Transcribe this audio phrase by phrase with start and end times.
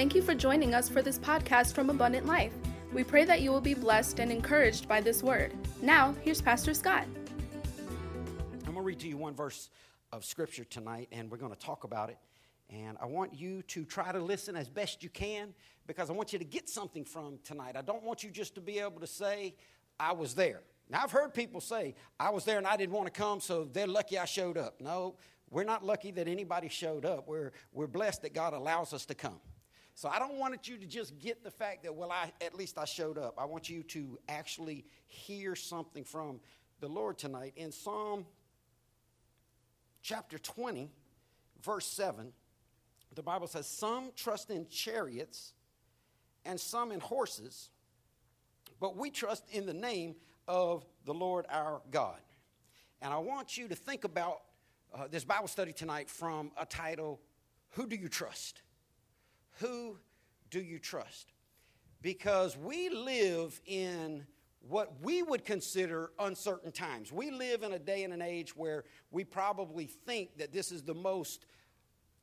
[0.00, 2.54] Thank you for joining us for this podcast from Abundant Life.
[2.90, 5.52] We pray that you will be blessed and encouraged by this word.
[5.82, 7.04] Now, here's Pastor Scott.
[8.66, 9.68] I'm going to read to you one verse
[10.10, 12.16] of scripture tonight, and we're going to talk about it.
[12.70, 15.52] And I want you to try to listen as best you can
[15.86, 17.76] because I want you to get something from tonight.
[17.76, 19.54] I don't want you just to be able to say,
[19.98, 20.62] I was there.
[20.88, 23.68] Now, I've heard people say, I was there and I didn't want to come, so
[23.70, 24.80] they're lucky I showed up.
[24.80, 25.16] No,
[25.50, 27.28] we're not lucky that anybody showed up.
[27.28, 29.40] We're, we're blessed that God allows us to come.
[29.94, 32.78] So I don't want you to just get the fact that, well, I, at least
[32.78, 33.34] I showed up.
[33.38, 36.40] I want you to actually hear something from
[36.80, 37.52] the Lord tonight.
[37.56, 38.24] In Psalm
[40.02, 40.90] chapter 20,
[41.62, 42.32] verse 7,
[43.14, 45.52] the Bible says, Some trust in chariots
[46.44, 47.70] and some in horses,
[48.80, 50.14] but we trust in the name
[50.48, 52.18] of the Lord our God.
[53.02, 54.40] And I want you to think about
[54.94, 57.20] uh, this Bible study tonight from a title,
[57.70, 58.62] Who Do You Trust?
[59.60, 59.98] Who
[60.50, 61.32] do you trust?
[62.02, 64.26] Because we live in
[64.68, 67.12] what we would consider uncertain times.
[67.12, 70.82] We live in a day and an age where we probably think that this is
[70.82, 71.46] the most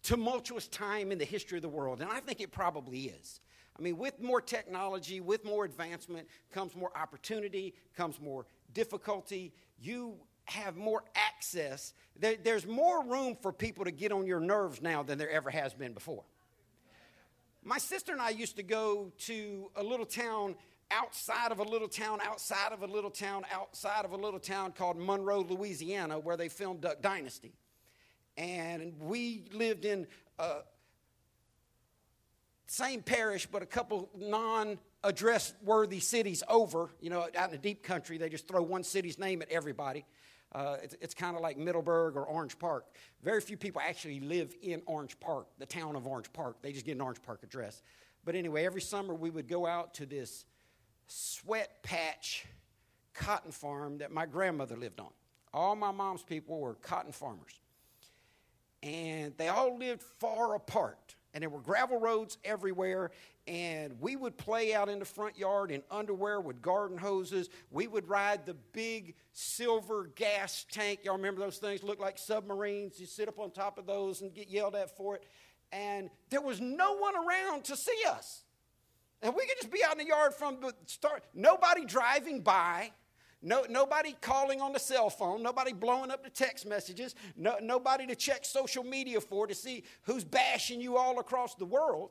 [0.04, 3.42] tumultuous time in the history of the world, and I think it probably is.
[3.78, 9.54] I mean, with more technology, with more advancement, comes more opportunity, comes more difficulty.
[9.80, 11.94] You have more access.
[12.20, 15.50] There, there's more room for people to get on your nerves now than there ever
[15.50, 16.24] has been before.
[17.64, 20.56] My sister and I used to go to a little town
[20.92, 24.72] outside of a little town, outside of a little town, outside of a little town
[24.72, 27.54] called Monroe, Louisiana, where they filmed Duck Dynasty.
[28.38, 30.08] And we lived in
[30.40, 30.62] uh,
[32.68, 36.90] same parish, but a couple non address worthy cities over.
[37.02, 40.06] You know, out in the deep country, they just throw one city's name at everybody.
[40.54, 42.86] Uh, it's, it's kind of like Middleburg or Orange Park.
[43.22, 46.58] Very few people actually live in Orange Park, the town of Orange Park.
[46.62, 47.82] They just get an Orange Park address.
[48.24, 50.46] But anyway, every summer we would go out to this
[51.08, 52.46] sweat patch
[53.14, 55.12] cotton farm that my grandmother lived on.
[55.54, 57.60] All my mom's people were cotton farmers.
[58.84, 61.16] And they all lived far apart.
[61.38, 63.12] And there were gravel roads everywhere
[63.46, 67.52] and we would play out in the front yard in underwear with garden hoses.
[67.70, 71.02] We would ride the big silver gas tank.
[71.04, 71.84] Y'all remember those things?
[71.84, 73.00] Looked like submarines.
[73.00, 75.26] You sit up on top of those and get yelled at for it.
[75.72, 78.42] And there was no one around to see us.
[79.22, 81.24] And we could just be out in the yard from the start.
[81.36, 82.94] Nobody driving by.
[83.42, 88.08] No, nobody calling on the cell phone, nobody blowing up the text messages, no, nobody
[88.08, 92.10] to check social media for to see who's bashing you all across the world.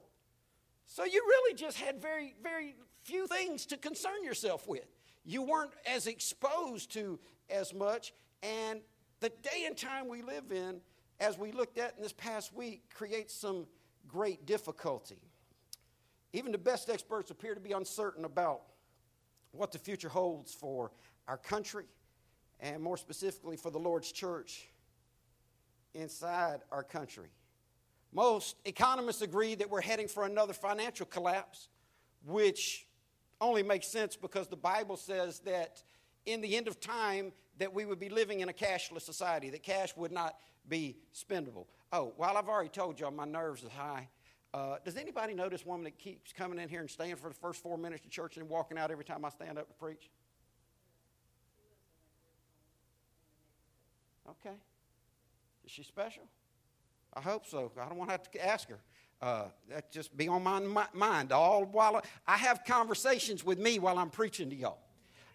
[0.86, 4.86] So you really just had very, very few things to concern yourself with.
[5.24, 7.18] You weren't as exposed to
[7.50, 8.12] as much.
[8.42, 8.80] And
[9.18, 10.80] the day and time we live in,
[11.18, 13.66] as we looked at in this past week, creates some
[14.06, 15.18] great difficulty.
[16.32, 18.60] Even the best experts appear to be uncertain about
[19.50, 20.92] what the future holds for
[21.28, 21.86] our country
[22.60, 24.68] and more specifically for the Lord's church
[25.94, 27.28] inside our country.
[28.12, 31.68] Most economists agree that we're heading for another financial collapse,
[32.24, 32.86] which
[33.40, 35.82] only makes sense because the Bible says that
[36.24, 39.62] in the end of time that we would be living in a cashless society, that
[39.62, 40.36] cash would not
[40.68, 41.66] be spendable.
[41.92, 44.08] Oh, while I've already told y'all my nerves are high,
[44.54, 47.34] uh, does anybody know this woman that keeps coming in here and staying for the
[47.34, 50.10] first four minutes of church and walking out every time I stand up to preach?
[54.28, 54.56] Okay.
[55.64, 56.22] Is she special?
[57.14, 57.72] I hope so.
[57.80, 58.78] I don't want to have to ask her.
[59.22, 63.98] Uh, that just be on my mind all while I have conversations with me while
[63.98, 64.78] I'm preaching to y'all.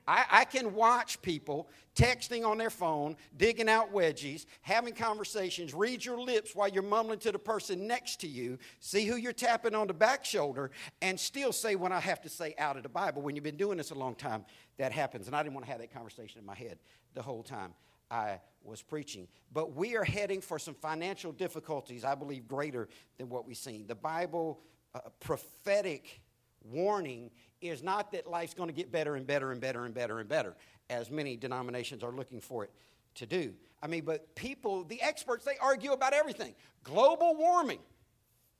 [0.07, 6.03] I, I, can watch people texting on their phone, digging out wedgies, having conversations, read
[6.03, 9.75] your lips while you're mumbling to the person next to you, see who you're tapping
[9.75, 10.71] on the back shoulder,
[11.01, 13.21] and still say what I have to say out of the Bible.
[13.21, 14.45] When you've been doing this a long time,
[14.77, 15.27] that happens.
[15.27, 16.79] And I didn't want to have that conversation in my head
[17.13, 17.73] the whole time.
[18.11, 19.27] I was preaching.
[19.53, 23.87] But we are heading for some financial difficulties, I believe, greater than what we've seen.
[23.87, 24.59] The Bible
[24.93, 26.21] uh, prophetic
[26.63, 27.31] warning
[27.61, 30.29] is not that life's going to get better and better and better and better and
[30.29, 30.55] better,
[30.89, 32.71] as many denominations are looking for it
[33.15, 33.53] to do.
[33.81, 36.53] I mean, but people, the experts, they argue about everything.
[36.83, 37.79] Global warming.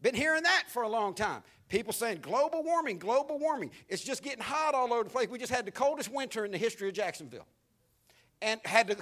[0.02, 1.44] Been hearing that for a long time.
[1.70, 3.70] People saying global warming, global warming.
[3.88, 5.30] It's just getting hot all over the place.
[5.30, 7.46] We just had the coldest winter in the history of Jacksonville
[8.42, 8.98] and had the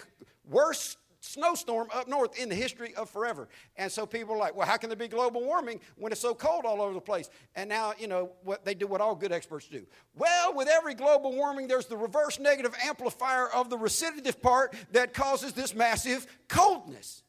[0.50, 3.48] worst snowstorm up north in the history of forever.
[3.78, 6.34] And so people are like, well, how can there be global warming when it's so
[6.34, 7.30] cold all over the place?
[7.56, 9.86] And now, you know, what they do what all good experts do.
[10.16, 15.14] Well, with every global warming, there's the reverse negative amplifier of the recidivative part that
[15.14, 17.24] causes this massive coldness.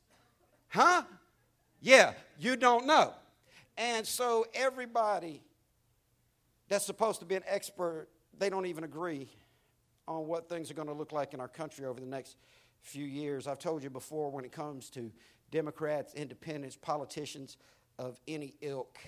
[0.69, 1.03] Huh?
[1.81, 3.13] Yeah, you don't know.
[3.77, 5.43] And so everybody
[6.69, 8.09] that's supposed to be an expert,
[8.39, 9.29] they don't even agree
[10.11, 12.37] on what things are going to look like in our country over the next
[12.83, 13.47] few years.
[13.47, 15.13] I've told you before when it comes to
[15.53, 17.59] Democrats, independents, politicians
[17.97, 18.99] of any ilk,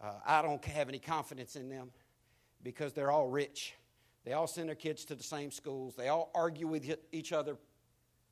[0.00, 1.90] uh, I don't have any confidence in them
[2.62, 3.74] because they're all rich.
[4.24, 5.96] They all send their kids to the same schools.
[5.96, 7.56] They all argue with each other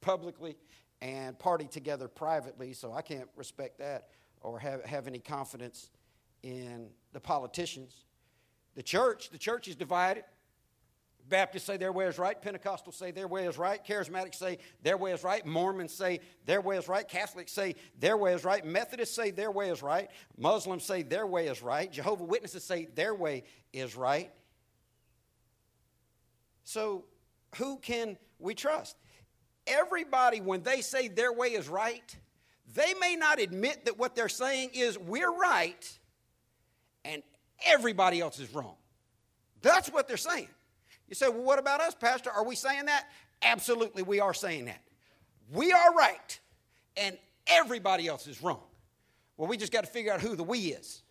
[0.01, 0.57] publicly
[1.03, 5.91] and party together privately, so I can't respect that or have, have any confidence
[6.45, 8.05] in the politicians.
[8.77, 10.25] The church, the church is divided.
[11.29, 12.41] Baptists say their way is right.
[12.41, 13.85] Pentecostals say their way is right.
[13.85, 15.45] Charismatics say their way is right.
[15.47, 17.09] Mormons say their way is right.
[17.09, 18.65] Catholics say their way is right.
[18.65, 20.11] Methodists say their way is right.
[20.37, 21.91] Muslims say their way is right.
[21.91, 24.31] Jehovah Witnesses say their way is right.
[26.65, 27.05] So,
[27.57, 28.97] who can we trust?
[29.67, 32.17] Everybody, when they say their way is right,
[32.75, 35.99] they may not admit that what they're saying is we're right
[37.05, 37.23] and
[37.65, 38.77] everybody else is wrong.
[39.63, 40.49] That's what they're saying.
[41.09, 42.31] You say, well, what about us, Pastor?
[42.31, 43.07] Are we saying that?
[43.43, 44.81] Absolutely, we are saying that.
[45.53, 46.41] We are right,
[46.97, 48.63] and everybody else is wrong.
[49.37, 51.03] Well, we just got to figure out who the we is.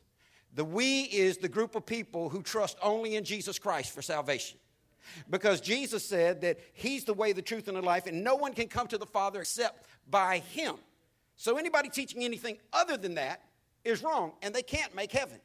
[0.55, 4.57] The we is the group of people who trust only in Jesus Christ for salvation.
[5.29, 8.53] Because Jesus said that He's the way, the truth, and the life, and no one
[8.53, 10.75] can come to the Father except by Him.
[11.35, 13.41] So anybody teaching anything other than that
[13.83, 15.39] is wrong, and they can't make heaven.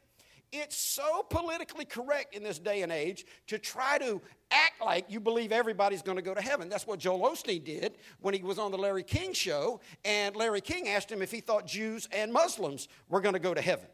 [0.51, 5.21] It's so politically correct in this day and age to try to act like you
[5.21, 6.71] believe everybody's going to go to heaven.
[6.71, 10.63] That's what Joel Osteen did when he was on the Larry King show, and Larry
[10.63, 13.87] King asked him if he thought Jews and Muslims were going to go to heaven.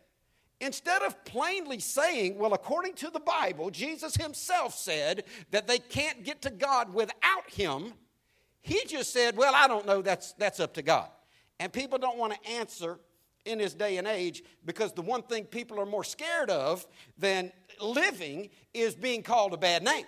[0.60, 6.22] Instead of plainly saying, well, according to the Bible, Jesus himself said that they can't
[6.22, 7.92] get to God without him,
[8.60, 11.08] he just said, well, I don't know, that's, that's up to God.
[11.58, 12.98] And people don't want to answer
[13.44, 16.86] in this day and age because the one thing people are more scared of
[17.18, 20.06] than living is being called a bad name.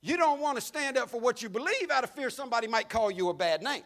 [0.00, 2.88] You don't want to stand up for what you believe out of fear somebody might
[2.88, 3.82] call you a bad name.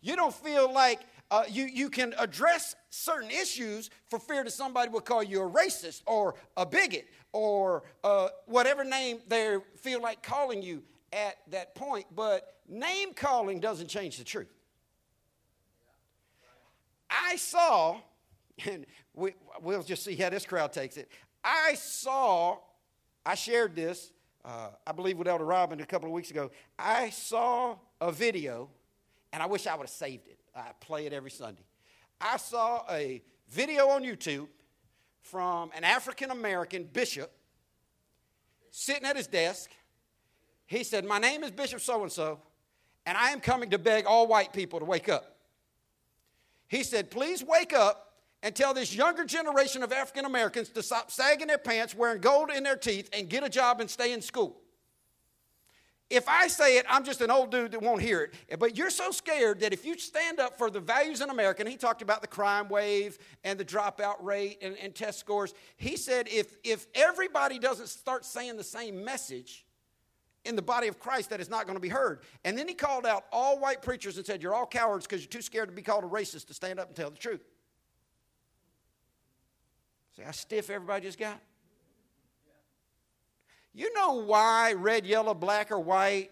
[0.00, 1.00] You don't feel like
[1.30, 5.50] uh, you, you can address certain issues for fear that somebody will call you a
[5.50, 10.82] racist or a bigot or uh, whatever name they feel like calling you
[11.12, 12.06] at that point.
[12.14, 14.52] But name calling doesn't change the truth.
[17.10, 17.98] I saw,
[18.66, 21.10] and we, we'll just see how this crowd takes it.
[21.44, 22.58] I saw,
[23.24, 24.12] I shared this,
[24.44, 26.50] uh, I believe with Elder Robin a couple of weeks ago.
[26.78, 28.68] I saw a video,
[29.32, 30.38] and I wish I would have saved it.
[30.54, 31.64] I play it every Sunday.
[32.20, 34.48] I saw a video on YouTube
[35.20, 37.30] from an African American bishop
[38.70, 39.70] sitting at his desk.
[40.66, 42.40] He said, My name is Bishop so and so,
[43.04, 45.35] and I am coming to beg all white people to wake up.
[46.68, 51.10] He said, Please wake up and tell this younger generation of African Americans to stop
[51.10, 54.20] sagging their pants, wearing gold in their teeth, and get a job and stay in
[54.20, 54.60] school.
[56.08, 58.60] If I say it, I'm just an old dude that won't hear it.
[58.60, 61.68] But you're so scared that if you stand up for the values in America, and
[61.68, 65.96] he talked about the crime wave and the dropout rate and, and test scores, he
[65.96, 69.65] said if, if everybody doesn't start saying the same message,
[70.46, 72.20] in the body of Christ that is not going to be heard.
[72.44, 75.30] And then he called out all white preachers and said, You're all cowards because you're
[75.30, 77.42] too scared to be called a racist to stand up and tell the truth.
[80.16, 81.38] See how stiff everybody just got?
[83.74, 86.30] You know why red, yellow, black, or white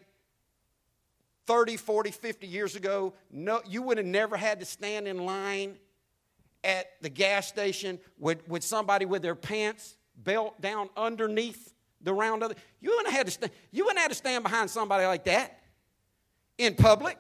[1.47, 5.77] 30, 40, 50 years ago, no, you would have never had to stand in line
[6.63, 11.74] at the gas station with, with somebody with their pants belt down underneath
[12.05, 14.71] the round of you wouldn't have had to stand, you wouldn't have to stand behind
[14.71, 15.59] somebody like that
[16.59, 17.19] in public.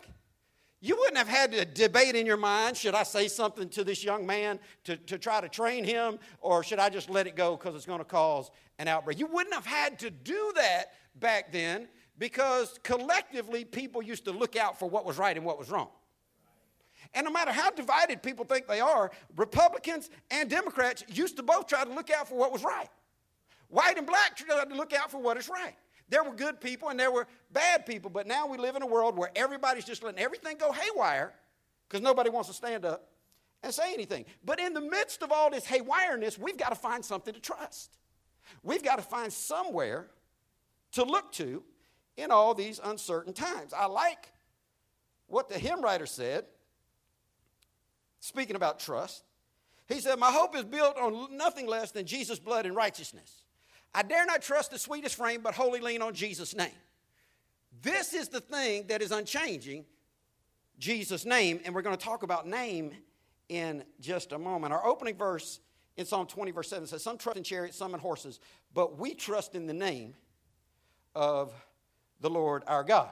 [0.81, 4.05] You wouldn't have had to debate in your mind should I say something to this
[4.05, 7.57] young man to, to try to train him, or should I just let it go
[7.57, 9.19] because it's going to cause an outbreak?
[9.19, 11.89] You wouldn't have had to do that back then
[12.19, 15.89] because collectively people used to look out for what was right and what was wrong.
[17.15, 21.67] And no matter how divided people think they are, Republicans and Democrats used to both
[21.67, 22.89] try to look out for what was right.
[23.75, 25.75] White and black tried to look out for what is right.
[26.09, 28.87] There were good people and there were bad people, but now we live in a
[28.87, 31.35] world where everybody's just letting everything go haywire
[31.89, 33.09] because nobody wants to stand up
[33.65, 34.27] and say anything.
[34.45, 37.99] But in the midst of all this haywireness, we've got to find something to trust.
[38.63, 40.07] We've got to find somewhere
[40.93, 41.65] to look to
[42.17, 43.73] in all these uncertain times.
[43.77, 44.31] I like
[45.27, 46.45] what the hymn writer said,
[48.21, 49.25] speaking about trust.
[49.89, 53.41] He said, My hope is built on nothing less than Jesus' blood and righteousness.
[53.95, 56.73] I dare not trust the sweetest frame, but wholly lean on Jesus' name.
[57.83, 59.85] This is the thing that is unchanging
[60.79, 62.93] Jesus' name, and we're going to talk about name
[63.49, 64.73] in just a moment.
[64.73, 65.61] Our opening verse
[65.97, 68.41] in Psalm 20, verse 7 says, Some trust in chariots, some in horses,
[68.73, 70.15] but we trust in the name
[71.15, 71.53] of
[72.21, 73.11] the Lord our God.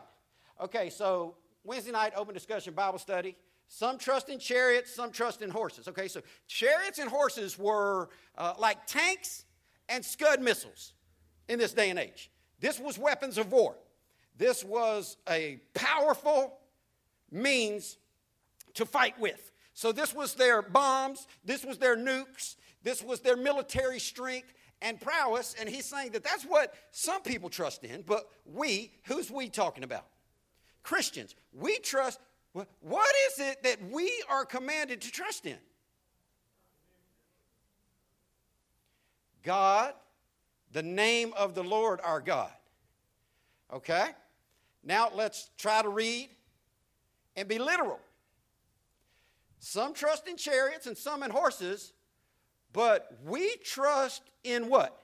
[0.61, 3.37] Okay, so Wednesday night, open discussion, Bible study.
[3.69, 5.89] Some trust in chariots, some trust in horses.
[5.89, 9.45] Okay, so chariots and horses were uh, like tanks
[9.93, 10.95] and Scud missiles
[11.49, 12.31] in this day and age.
[12.61, 13.75] This was weapons of war.
[14.37, 16.59] This was a powerful
[17.31, 17.99] means
[18.75, 19.51] to fight with.
[19.75, 25.01] So, this was their bombs, this was their nukes, this was their military strength and
[25.01, 25.55] prowess.
[25.59, 29.85] And he's saying that that's what some people trust in, but we, who's we talking
[29.85, 30.07] about?
[30.83, 31.35] Christians.
[31.53, 32.21] We trust,
[32.53, 35.59] what is it that we are commanded to trust in?
[39.43, 39.95] God,
[40.73, 42.53] the name of the Lord our God.
[43.73, 44.09] Okay?
[44.85, 46.29] Now let's try to read
[47.37, 48.01] and be literal.
[49.59, 51.93] Some trust in chariots and some in horses,
[52.73, 54.99] but we trust in what?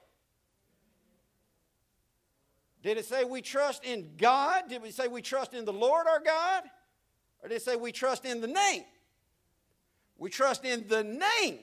[2.81, 4.69] Did it say we trust in God?
[4.69, 6.63] Did we say we trust in the Lord our God?
[7.41, 8.83] Or did it say we trust in the name?
[10.17, 11.59] We trust in the name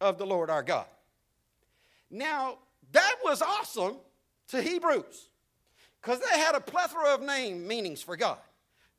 [0.00, 0.86] of the Lord our God.
[2.10, 2.58] Now,
[2.92, 3.96] that was awesome
[4.48, 5.28] to Hebrews
[6.00, 8.38] because they had a plethora of name meanings for God.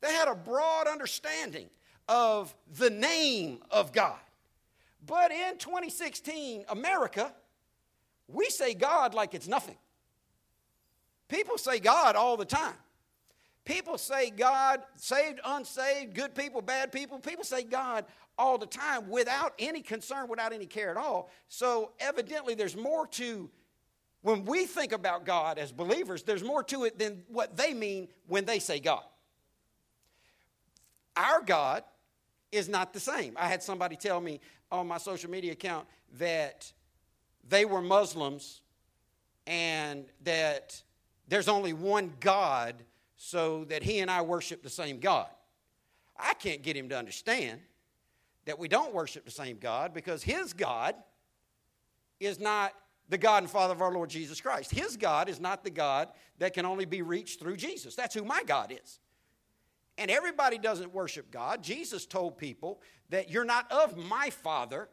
[0.00, 1.68] They had a broad understanding
[2.08, 4.18] of the name of God.
[5.06, 7.32] But in 2016, America,
[8.28, 9.76] we say God like it's nothing.
[11.28, 12.74] People say God all the time.
[13.64, 17.18] People say God, saved, unsaved, good people, bad people.
[17.18, 18.04] People say God
[18.36, 21.30] all the time without any concern, without any care at all.
[21.48, 23.48] So, evidently, there's more to
[24.22, 28.08] when we think about God as believers, there's more to it than what they mean
[28.26, 29.02] when they say God.
[31.16, 31.82] Our God
[32.52, 33.34] is not the same.
[33.36, 34.40] I had somebody tell me
[34.70, 35.86] on my social media account
[36.18, 36.72] that
[37.48, 38.60] they were Muslims
[39.46, 40.80] and that
[41.28, 42.76] there's only one God
[43.24, 45.28] so that he and I worship the same God.
[46.18, 47.60] I can't get him to understand
[48.46, 50.96] that we don't worship the same God because his God
[52.18, 52.72] is not
[53.08, 54.72] the God and Father of our Lord Jesus Christ.
[54.72, 57.94] His God is not the God that can only be reached through Jesus.
[57.94, 58.98] That's who my God is.
[59.98, 61.62] And everybody doesn't worship God.
[61.62, 64.88] Jesus told people that you're not of my Father.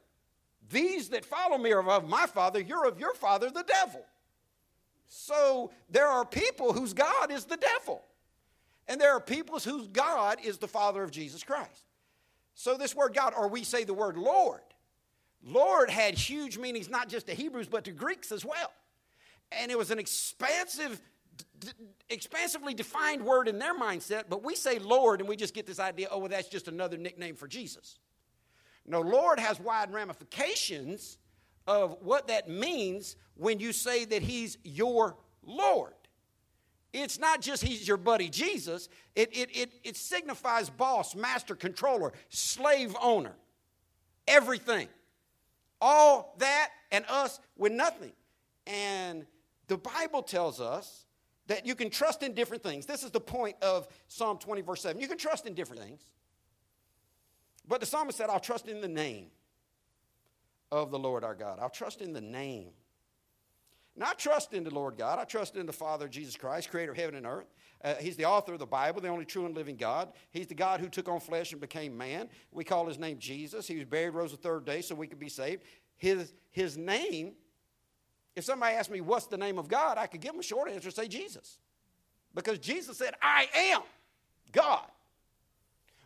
[0.69, 2.59] These that follow me are of my Father.
[2.59, 4.05] You're of your Father, the devil.
[5.07, 8.03] So there are people whose God is the devil.
[8.89, 11.85] And there are peoples whose God is the Father of Jesus Christ.
[12.55, 14.61] So this word God, or we say the word Lord,
[15.43, 18.73] Lord had huge meanings not just to Hebrews, but to Greeks as well.
[19.51, 20.99] And it was an expansive,
[21.59, 21.69] d-
[22.09, 25.79] expansively defined word in their mindset, but we say Lord and we just get this
[25.79, 27.99] idea oh, well, that's just another nickname for Jesus.
[28.87, 31.19] No, Lord has wide ramifications
[31.67, 35.93] of what that means when you say that He's your Lord.
[36.91, 42.13] It's not just He's your buddy Jesus, it, it, it, it signifies boss, master, controller,
[42.29, 43.33] slave owner,
[44.27, 44.87] everything.
[45.81, 48.11] All that and us with nothing.
[48.67, 49.25] And
[49.67, 51.05] the Bible tells us
[51.47, 52.85] that you can trust in different things.
[52.85, 55.01] This is the point of Psalm 20, verse 7.
[55.01, 56.01] You can trust in different things.
[57.67, 59.27] But the psalmist said, I'll trust in the name
[60.71, 61.59] of the Lord our God.
[61.61, 62.71] I'll trust in the name.
[63.99, 65.19] Not trust in the Lord God.
[65.19, 67.53] I trust in the Father, Jesus Christ, creator of heaven and earth.
[67.83, 70.13] Uh, he's the author of the Bible, the only true and living God.
[70.31, 72.29] He's the God who took on flesh and became man.
[72.53, 73.67] We call his name Jesus.
[73.67, 75.63] He was buried, rose the third day so we could be saved.
[75.97, 77.33] His, his name,
[78.37, 79.97] if somebody asked me, What's the name of God?
[79.97, 81.59] I could give them a short answer say Jesus.
[82.33, 83.81] Because Jesus said, I am
[84.53, 84.85] God.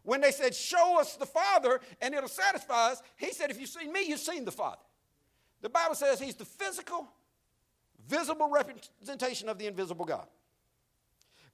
[0.02, 3.70] When they said, Show us the Father and it'll satisfy us, he said, If you've
[3.70, 4.82] seen me, you've seen the Father.
[5.62, 7.08] The Bible says he's the physical,
[8.08, 10.28] visible representation of the invisible God.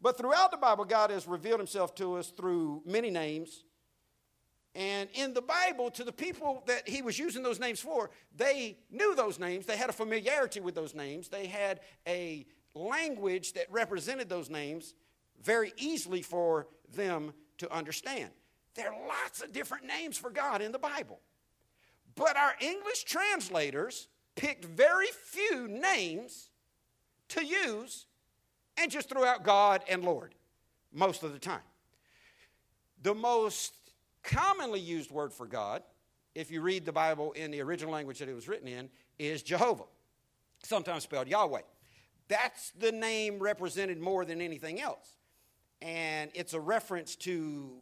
[0.01, 3.63] But throughout the Bible, God has revealed himself to us through many names.
[4.75, 8.77] And in the Bible, to the people that he was using those names for, they
[8.91, 9.65] knew those names.
[9.65, 11.27] They had a familiarity with those names.
[11.27, 14.93] They had a language that represented those names
[15.41, 18.29] very easily for them to understand.
[18.75, 21.19] There are lots of different names for God in the Bible.
[22.15, 24.07] But our English translators
[24.39, 26.49] picked very few names
[27.27, 28.05] to use
[28.77, 30.33] and just threw out God and Lord
[30.93, 31.59] most of the time.
[33.03, 33.73] The most
[34.23, 35.83] commonly used word for God,
[36.35, 39.43] if you read the Bible in the original language that it was written in, is
[39.43, 39.83] Jehovah,
[40.63, 41.61] sometimes spelled Yahweh.
[42.29, 45.17] That's the name represented more than anything else.
[45.81, 47.81] And it's a reference to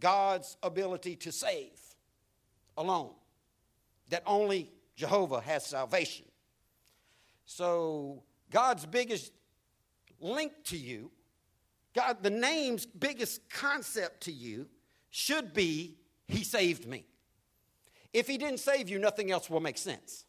[0.00, 1.78] God's ability to save
[2.78, 3.10] alone,
[4.08, 6.26] that only Jehovah has salvation.
[7.44, 9.32] So, God's biggest
[10.20, 11.10] link to you,
[11.94, 14.68] God, the name's biggest concept to you
[15.10, 15.96] should be
[16.28, 17.04] He saved me.
[18.12, 20.24] If He didn't save you, nothing else will make sense.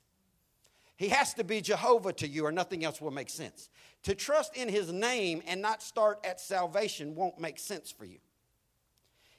[0.96, 3.70] He has to be Jehovah to you, or nothing else will make sense.
[4.04, 8.20] To trust in His name and not start at salvation won't make sense for you.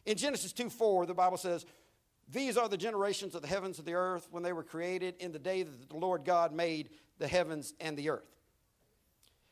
[0.07, 1.64] In Genesis 2 4, the Bible says,
[2.31, 5.33] These are the generations of the heavens and the earth when they were created in
[5.33, 8.35] the day that the Lord God made the heavens and the earth.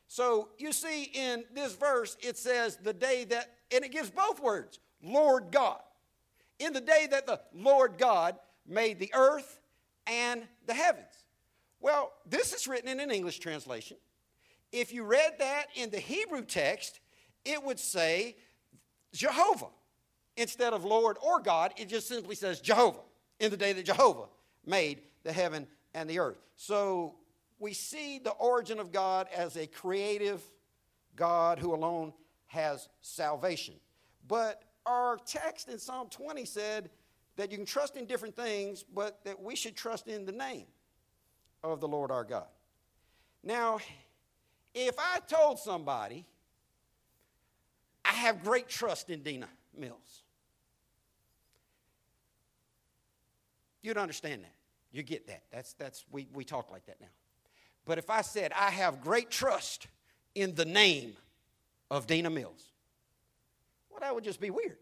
[0.09, 4.41] So you see in this verse, it says the day that, and it gives both
[4.41, 5.81] words, Lord God.
[6.59, 8.37] In the day that the Lord God
[8.67, 9.61] made the earth
[10.07, 11.25] and the heavens.
[11.81, 13.97] Well, this is written in an English translation.
[14.71, 17.01] If you read that in the Hebrew text,
[17.45, 18.37] it would say
[19.13, 19.67] Jehovah.
[20.37, 23.01] Instead of Lord or God, it just simply says Jehovah
[23.39, 24.27] in the day that Jehovah
[24.65, 26.39] made the heaven and the earth.
[26.57, 27.17] So
[27.59, 30.43] we see the origin of God as a creative
[31.17, 32.13] God who alone
[32.47, 33.75] has salvation.
[34.27, 36.91] But our text in Psalm 20 said
[37.37, 40.67] that you can trust in different things, but that we should trust in the name
[41.63, 42.47] of the Lord our God.
[43.43, 43.79] Now,
[44.75, 46.25] if I told somebody,
[48.05, 50.23] I have great trust in Dina Mills,
[53.83, 54.55] you'd understand that.
[54.93, 55.45] You get that.
[55.51, 57.09] That's, that's, we, we talk like that now.
[57.85, 59.87] But if I said, I have great trust
[60.35, 61.17] in the name
[61.91, 62.73] of Dina Mills,
[63.91, 64.79] well, that would just be weird.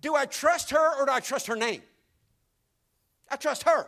[0.00, 1.82] Do I trust her or do I trust her name?
[3.30, 3.86] I trust her.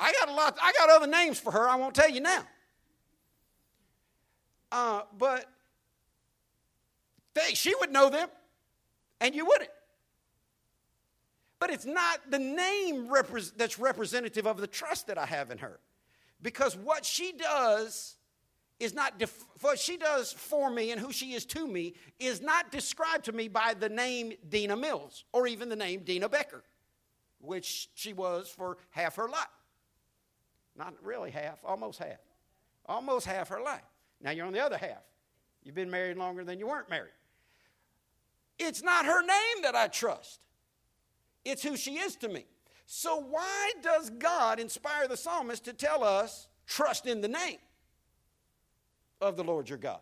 [0.00, 2.42] I got a lot, I got other names for her, I won't tell you now.
[4.70, 5.46] Uh, but
[7.34, 8.28] they, she would know them,
[9.20, 9.70] and you wouldn't.
[11.60, 15.58] But it's not the name repre- that's representative of the trust that I have in
[15.58, 15.80] her.
[16.40, 18.16] Because what she does
[18.78, 22.40] is not, def- what she does for me and who she is to me is
[22.40, 26.62] not described to me by the name Dina Mills or even the name Dina Becker,
[27.40, 29.48] which she was for half her life.
[30.76, 32.20] Not really half, almost half.
[32.86, 33.82] Almost half her life.
[34.22, 35.02] Now you're on the other half.
[35.64, 37.10] You've been married longer than you weren't married.
[38.58, 40.40] It's not her name that I trust,
[41.44, 42.44] it's who she is to me.
[42.86, 47.58] So, why does God inspire the psalmist to tell us, trust in the name
[49.20, 50.00] of the Lord your God?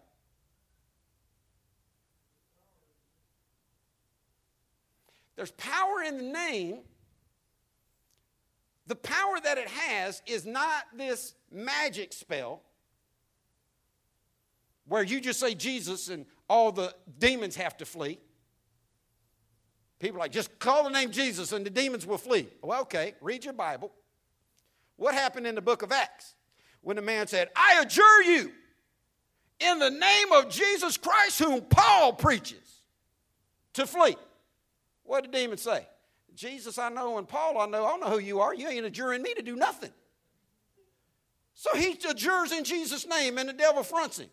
[5.37, 6.79] There's power in the name.
[8.87, 12.62] The power that it has is not this magic spell
[14.87, 18.19] where you just say Jesus and all the demons have to flee.
[19.99, 22.49] People are like, just call the name Jesus and the demons will flee.
[22.63, 23.93] Well, okay, read your Bible.
[24.97, 26.35] What happened in the book of Acts
[26.83, 28.53] when the man said, I adjure you
[29.61, 32.83] in the name of Jesus Christ, whom Paul preaches,
[33.75, 34.17] to flee?
[35.05, 35.87] What did the demon say?
[36.35, 37.87] Jesus, I know, and Paul, I know.
[37.87, 38.55] I don't know who you are.
[38.55, 39.91] You ain't adjuring me to do nothing.
[41.55, 44.29] So he adjures in Jesus' name, and the devil fronts him.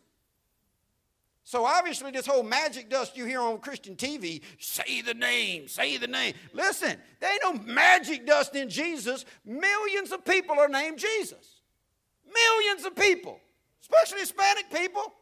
[1.44, 5.98] So obviously, this whole magic dust you hear on Christian TV, say the name, say
[5.98, 6.34] the name.
[6.54, 9.26] Listen, there ain't no magic dust in Jesus.
[9.44, 11.60] Millions of people are named Jesus.
[12.26, 13.40] Millions of people,
[13.82, 15.14] especially Hispanic people.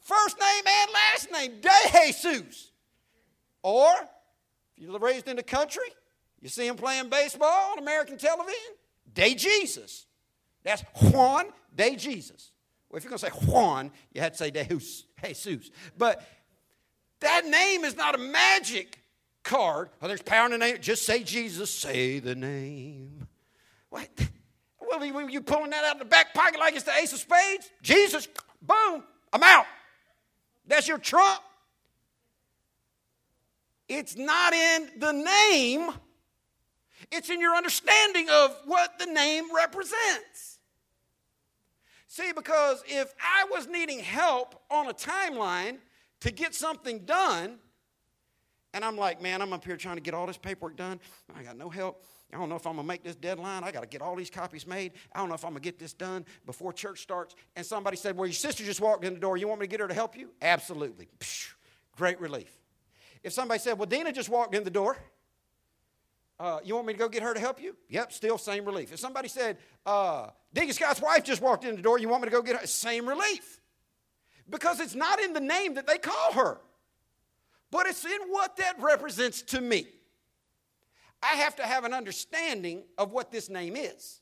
[0.00, 2.70] First name and last name, De Jesus.
[3.62, 3.90] Or,
[4.76, 5.84] if you're raised in the country,
[6.40, 8.74] you see him playing baseball on American television,
[9.14, 10.06] De Jesus.
[10.62, 12.50] That's Juan De Jesus.
[12.94, 15.72] Well, if you're going to say Juan, you had to say Deus, Jesus.
[15.98, 16.24] But
[17.18, 19.00] that name is not a magic
[19.42, 19.88] card.
[20.00, 20.76] Oh, there's power in the name.
[20.80, 21.70] Just say Jesus.
[21.70, 23.26] Say the name.
[23.90, 24.08] What?
[24.78, 27.18] Well, you, you pulling that out of the back pocket like it's the ace of
[27.18, 27.68] spades?
[27.82, 28.28] Jesus,
[28.62, 29.02] boom,
[29.32, 29.66] I'm out.
[30.64, 31.40] That's your trump.
[33.88, 35.90] It's not in the name,
[37.10, 40.53] it's in your understanding of what the name represents.
[42.14, 45.78] See, because if I was needing help on a timeline
[46.20, 47.58] to get something done,
[48.72, 51.00] and I'm like, man, I'm up here trying to get all this paperwork done.
[51.34, 52.04] I got no help.
[52.32, 53.64] I don't know if I'm going to make this deadline.
[53.64, 54.92] I got to get all these copies made.
[55.12, 57.34] I don't know if I'm going to get this done before church starts.
[57.56, 59.36] And somebody said, Well, your sister just walked in the door.
[59.36, 60.30] You want me to get her to help you?
[60.40, 61.08] Absolutely.
[61.18, 61.52] Psh,
[61.96, 62.56] great relief.
[63.24, 64.98] If somebody said, Well, Dina just walked in the door.
[66.38, 67.76] Uh, you want me to go get her to help you?
[67.88, 68.92] Yep, still same relief.
[68.92, 72.28] If somebody said, uh, Deacon Scott's wife just walked in the door, you want me
[72.28, 72.66] to go get her?
[72.66, 73.60] Same relief.
[74.50, 76.58] Because it's not in the name that they call her,
[77.70, 79.86] but it's in what that represents to me.
[81.22, 84.20] I have to have an understanding of what this name is.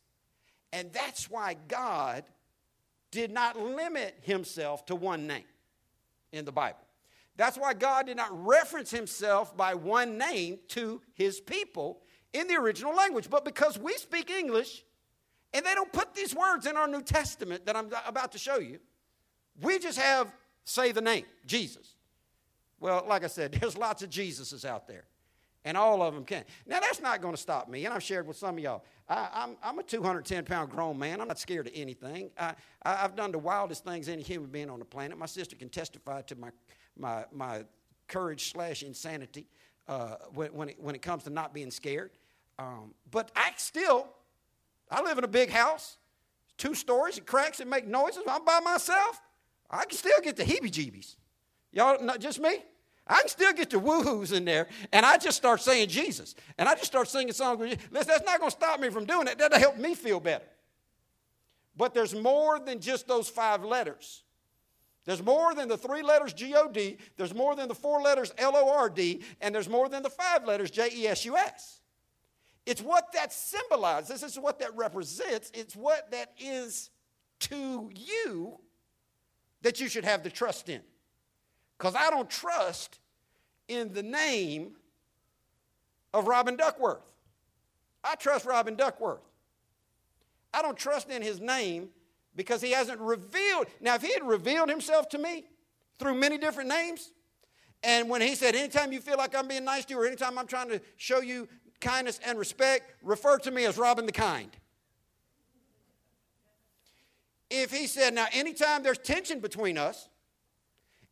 [0.73, 2.25] And that's why God
[3.11, 5.45] did not limit himself to one name
[6.33, 6.79] in the Bible.
[7.37, 12.01] That's why God did not reference himself by one name to his people
[12.33, 13.31] in the original language.
[13.31, 14.85] But because we speak English
[15.55, 18.59] and they don't put these words in our New Testament that I'm about to show
[18.59, 18.79] you,
[19.61, 20.33] we just have,
[20.65, 21.95] say the name, Jesus.
[22.81, 25.05] Well, like I said, there's lots of Jesuses out there,
[25.65, 26.45] and all of them can.
[26.67, 28.85] Now, that's not going to stop me, and I've shared with some of y'all.
[29.09, 31.21] I, am a 210 pound grown man.
[31.21, 32.31] I'm not scared of anything.
[32.39, 35.19] I, have done the wildest things any human being on the planet.
[35.19, 36.49] My sister can testify to my,
[36.97, 37.65] my, my
[38.09, 39.47] courage slash insanity
[39.89, 42.11] uh, when, when, it, when it comes to not being scared.
[42.59, 44.09] Um, but I still,
[44.91, 45.97] I live in a big house,
[46.59, 48.23] two stories, it cracks, it makes noises.
[48.29, 49.21] I'm by myself.
[49.71, 51.17] I can still get the heebie jeebies.
[51.73, 52.59] Y'all, not just me?
[53.07, 56.35] I can still get the woohoos in there, and I just start saying Jesus.
[56.57, 57.59] And I just start singing songs.
[57.59, 59.39] Listen, that's not going to stop me from doing it.
[59.39, 60.45] That'll help me feel better.
[61.77, 64.23] But there's more than just those five letters.
[65.05, 68.33] There's more than the three letters G O D, there's more than the four letters
[68.39, 71.37] L O R D, and there's more than the five letters J E S U
[71.37, 71.81] S.
[72.65, 76.91] It's what that symbolizes, is what that represents, it's what that is
[77.41, 78.61] to you
[79.63, 80.81] that you should have the trust in.
[81.77, 83.01] Because I don't trust
[83.67, 84.77] in the name
[86.15, 87.03] of Robin Duckworth.
[88.05, 89.23] I trust Robin Duckworth.
[90.55, 91.89] I don't trust in his name
[92.35, 93.67] because he hasn't revealed.
[93.81, 95.45] Now, if he had revealed himself to me
[95.99, 97.13] through many different names,
[97.83, 100.39] and when he said, anytime you feel like I'm being nice to you, or anytime
[100.39, 101.49] I'm trying to show you
[101.81, 104.57] kindness and respect, refer to me as Robin the Kind.
[107.51, 110.09] If he said, now, anytime there's tension between us,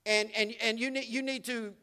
[0.07, 1.75] and, and, and you, need, you need to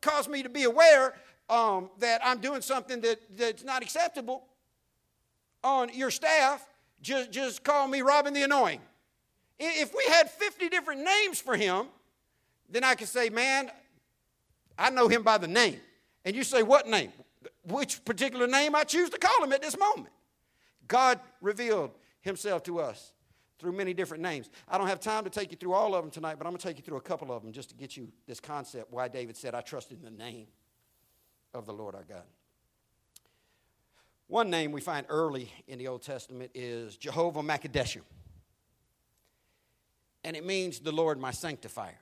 [0.00, 1.14] cause me to be aware
[1.50, 4.46] um, that I'm doing something that, that's not acceptable
[5.62, 6.66] on your staff,
[7.02, 8.80] just, just call me Robin the Annoying.
[9.58, 11.86] If we had 50 different names for him,
[12.70, 13.70] then I could say, man,
[14.78, 15.78] I know him by the name.
[16.24, 17.12] And you say, what name?
[17.64, 20.08] which particular name I choose to call him at this moment.
[20.88, 23.12] God revealed himself to us
[23.58, 24.50] through many different names.
[24.68, 26.60] I don't have time to take you through all of them tonight, but I'm going
[26.60, 29.08] to take you through a couple of them just to get you this concept why
[29.08, 30.46] David said, I trust in the name
[31.54, 32.24] of the Lord our God.
[34.32, 38.00] One name we find early in the Old Testament is Jehovah Makadeshim.
[40.24, 41.98] And it means the Lord my sanctifier.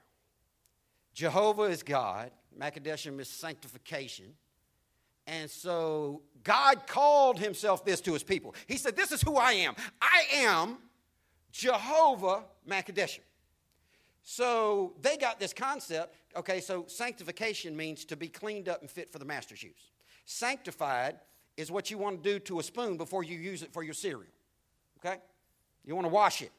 [1.12, 4.26] Jehovah is God, Makadeshim is sanctification.
[5.26, 8.54] And so God called himself this to his people.
[8.68, 9.74] He said, This is who I am.
[10.00, 10.78] I am
[11.50, 13.24] Jehovah Makadeshim.
[14.22, 16.14] So they got this concept.
[16.36, 19.90] Okay, so sanctification means to be cleaned up and fit for the master's use.
[20.26, 21.16] Sanctified
[21.56, 23.94] is what you want to do to a spoon before you use it for your
[23.94, 24.32] cereal.
[24.98, 25.18] Okay?
[25.84, 26.52] You want to wash it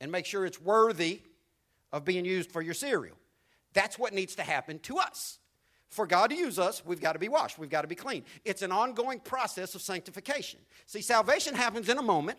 [0.00, 1.22] and make sure it's worthy
[1.92, 3.16] of being used for your cereal.
[3.72, 5.38] That's what needs to happen to us.
[5.88, 8.24] For God to use us, we've got to be washed, we've got to be clean.
[8.44, 10.60] It's an ongoing process of sanctification.
[10.86, 12.38] See, salvation happens in a moment,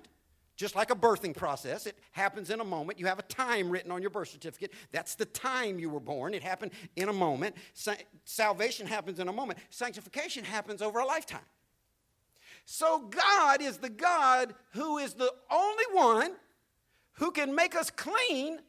[0.56, 1.88] just like a birthing process.
[1.88, 3.00] It happens in a moment.
[3.00, 4.74] You have a time written on your birth certificate.
[4.92, 6.36] That's the time you were born.
[6.36, 7.56] It happened in a moment.
[7.74, 9.58] Sa- salvation happens in a moment.
[9.72, 11.40] Sanctification happens over a lifetime.
[12.72, 16.34] So, God is the God who is the only one
[17.14, 18.60] who can make us clean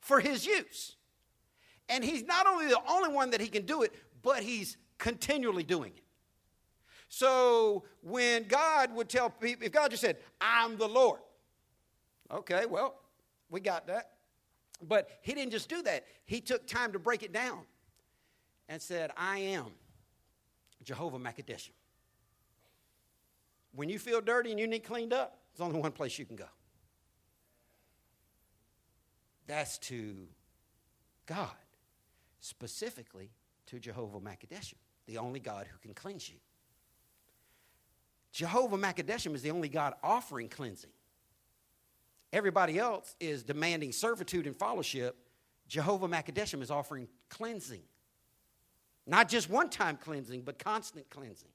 [0.00, 0.96] for His use.
[1.90, 3.92] And He's not only the only one that He can do it,
[4.22, 6.04] but he's continually doing it.
[7.08, 11.20] So when God would tell people, if God just said, I'm the Lord,
[12.32, 12.94] okay, well,
[13.50, 14.12] we got that.
[14.82, 17.60] But he didn't just do that, he took time to break it down
[18.68, 19.66] and said, I am
[20.82, 21.72] Jehovah Makadeshim.
[23.74, 26.36] When you feel dirty and you need cleaned up, there's only one place you can
[26.36, 26.48] go.
[29.46, 30.16] That's to
[31.26, 31.50] God,
[32.40, 33.30] specifically
[33.66, 34.74] to Jehovah Makadeshim,
[35.06, 36.36] the only God who can cleanse you.
[38.32, 40.90] Jehovah Makadeshim is the only God offering cleansing.
[42.32, 45.16] Everybody else is demanding servitude and fellowship.
[45.66, 47.82] Jehovah Makadeshim is offering cleansing.
[49.06, 51.50] Not just one time cleansing, but constant cleansing.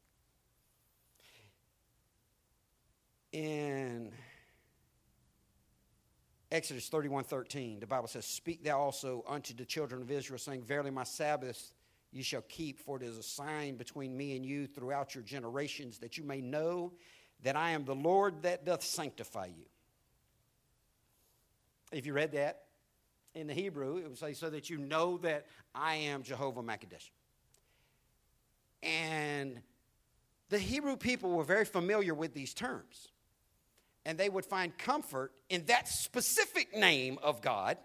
[3.32, 4.12] In
[6.52, 10.64] Exodus 31 13, the Bible says, Speak thou also unto the children of Israel, saying,
[10.64, 11.74] Verily my Sabbath
[12.12, 15.98] you shall keep, for it is a sign between me and you throughout your generations,
[16.00, 16.94] that you may know
[17.44, 19.66] that I am the Lord that doth sanctify you.
[21.92, 22.64] If you read that
[23.34, 27.10] in the Hebrew, it would say, so that you know that I am Jehovah Makadesh.
[28.82, 29.62] And
[30.50, 33.10] the Hebrew people were very familiar with these terms.
[34.06, 37.78] And they would find comfort in that specific name of God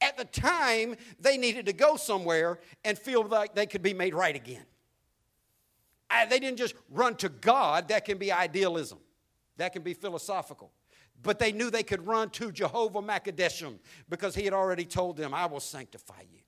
[0.00, 4.14] at the time they needed to go somewhere and feel like they could be made
[4.14, 4.64] right again.
[6.28, 8.98] they didn't just run to God, that can be idealism,
[9.56, 10.72] that can be philosophical.
[11.20, 15.34] But they knew they could run to Jehovah Makadeshim because he had already told them,
[15.34, 16.38] I will sanctify you.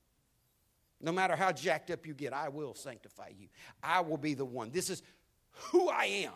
[1.00, 3.48] No matter how jacked up you get, I will sanctify you.
[3.82, 4.70] I will be the one.
[4.70, 5.02] This is
[5.50, 6.32] who I am.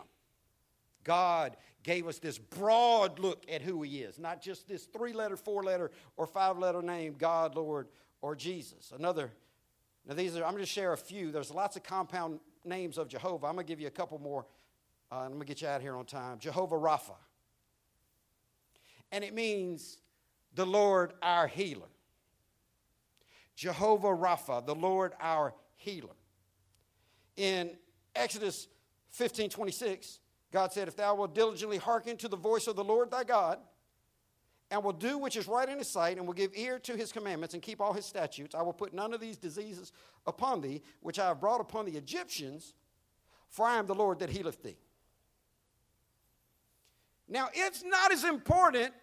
[1.05, 5.37] God gave us this broad look at who He is, not just this three letter,
[5.37, 7.87] four letter, or five letter name God, Lord,
[8.21, 8.91] or Jesus.
[8.93, 9.31] Another,
[10.05, 11.31] now these are, I'm going to share a few.
[11.31, 13.45] There's lots of compound names of Jehovah.
[13.45, 14.45] I'm going to give you a couple more.
[15.11, 16.39] Uh, I'm going to get you out here on time.
[16.39, 17.15] Jehovah Rapha.
[19.11, 19.99] And it means
[20.55, 21.87] the Lord our healer.
[23.55, 26.15] Jehovah Rapha, the Lord our healer.
[27.37, 27.71] In
[28.15, 28.67] Exodus
[29.11, 30.19] 15 26,
[30.55, 33.59] God said, If thou wilt diligently hearken to the voice of the Lord thy God,
[34.71, 37.11] and will do which is right in his sight, and will give ear to his
[37.11, 39.91] commandments, and keep all his statutes, I will put none of these diseases
[40.25, 42.73] upon thee, which I have brought upon the Egyptians,
[43.49, 44.77] for I am the Lord that healeth thee.
[47.27, 48.93] Now, it's not as important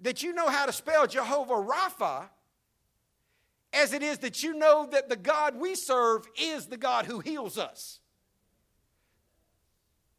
[0.00, 2.30] that you know how to spell Jehovah Rapha
[3.72, 7.20] as it is that you know that the God we serve is the God who
[7.20, 8.00] heals us.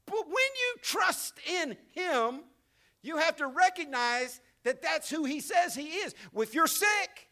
[0.05, 2.41] But when you trust in Him,
[3.01, 6.13] you have to recognize that that's who He says He is.
[6.35, 7.29] If you're sick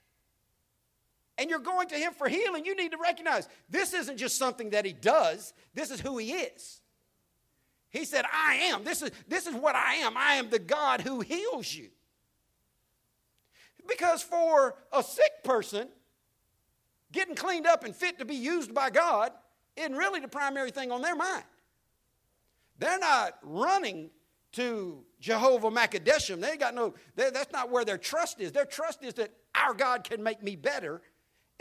[1.38, 4.71] and you're going to Him for healing, you need to recognize this isn't just something
[4.71, 6.81] that He does, this is who He is.
[7.89, 8.83] He said, I am.
[8.83, 10.17] This is, this is what I am.
[10.17, 11.89] I am the God who heals you.
[13.88, 15.88] Because for a sick person,
[17.12, 19.31] getting cleaned up and fit to be used by God
[19.77, 21.43] isn't really the primary thing on their mind.
[22.84, 24.10] They're not running
[24.54, 26.41] to Jehovah Makadeshim.
[26.41, 28.52] They got no, that's not where their trust is.
[28.52, 31.02] Their trust is that our God can make me better.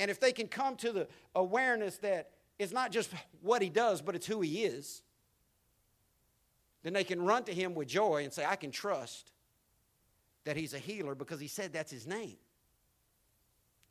[0.00, 1.06] And if they can come to the
[1.36, 5.04] awareness that it's not just what he does, but it's who he is,
[6.82, 9.30] then they can run to him with joy and say, I can trust
[10.42, 12.36] that he's a healer because he said that's his name.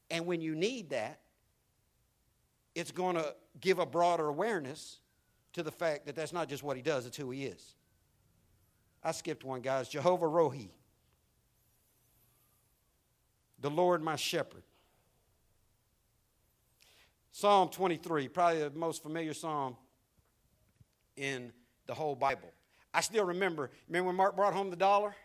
[0.09, 1.21] And when you need that,
[2.75, 4.99] it's going to give a broader awareness
[5.53, 7.75] to the fact that that's not just what he does, it's who he is.
[9.03, 9.89] I skipped one, guys.
[9.89, 10.69] Jehovah Rohi,
[13.59, 14.63] the Lord my shepherd.
[17.31, 19.75] Psalm 23, probably the most familiar psalm
[21.15, 21.51] in
[21.87, 22.51] the whole Bible.
[22.93, 25.15] I still remember, remember when Mark brought home the dollar?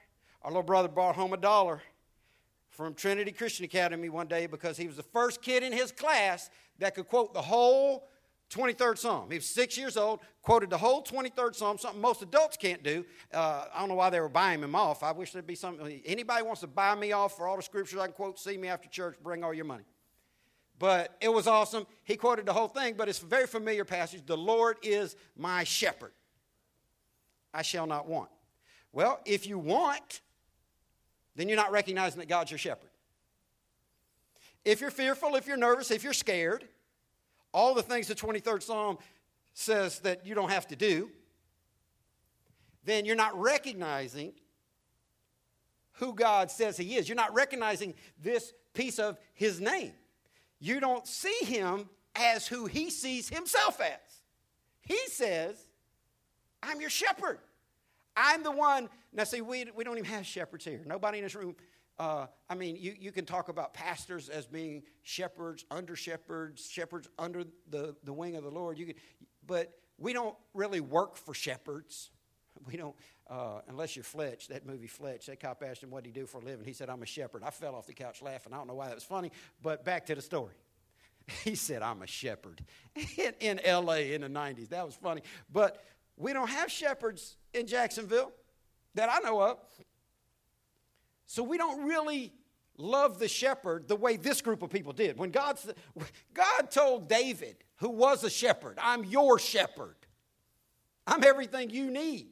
[0.43, 1.83] Our little brother brought home a dollar
[2.71, 6.51] from Trinity Christian Academy one day because he was the first kid in his class
[6.79, 8.09] that could quote the whole
[8.51, 9.31] 23rd Psalm.
[9.31, 13.05] He was six years old, quoted the whole 23rd Psalm, something most adults can't do.
[13.33, 15.03] Uh, I don't know why they were buying him off.
[15.03, 16.01] I wish there'd be something.
[16.05, 18.69] Anybody wants to buy me off for all the scriptures I can quote, see me
[18.69, 19.85] after church, bring all your money.
[20.79, 21.87] But it was awesome.
[22.05, 24.23] He quoted the whole thing, but it's a very familiar passage.
[24.27, 26.13] The Lord is my shepherd.
[27.53, 28.29] I shall not want.
[28.93, 30.21] Well, if you want,
[31.35, 32.91] then you're not recognizing that God's your shepherd.
[34.65, 36.67] If you're fearful, if you're nervous, if you're scared,
[37.57, 38.99] all the things the 23rd Psalm
[39.55, 41.11] says that you don't have to do,
[42.85, 44.35] then you're not recognizing
[45.93, 47.09] who God says He is.
[47.09, 49.95] You're not recognizing this piece of His name.
[50.61, 54.21] You don't see Him as who He sees Himself as.
[54.83, 55.57] He says,
[56.63, 57.39] I'm your shepherd.
[58.15, 58.91] I'm the one.
[59.15, 60.83] Now, see, we, we don't even have shepherds here.
[60.85, 61.57] Nobody in this room.
[61.99, 67.09] Uh, I mean, you, you can talk about pastors as being shepherds, under shepherds, shepherds
[67.19, 68.79] under the, the wing of the Lord.
[68.79, 68.95] You can,
[69.47, 72.11] but we don't really work for shepherds.
[72.67, 72.97] We don't,
[73.29, 75.27] uh, unless you're Fletch, that movie Fletch.
[75.27, 76.65] That cop asked him what he do for a living.
[76.65, 77.43] He said, I'm a shepherd.
[77.45, 78.55] I fell off the couch laughing.
[78.55, 79.31] I don't know why that was funny,
[79.63, 80.55] but back to the story.
[81.45, 82.65] He said, I'm a shepherd
[83.19, 84.71] in, in LA in the 90s.
[84.71, 85.23] That was funny.
[85.53, 85.85] But
[86.17, 88.33] we don't have shepherds in Jacksonville
[88.95, 89.59] that I know of.
[91.27, 92.33] So we don't really
[92.79, 95.19] love the shepherd the way this group of people did.
[95.19, 95.59] When God,
[96.35, 99.97] God told David, who was a shepherd, I'm your shepherd,
[101.07, 102.29] I'm everything you need.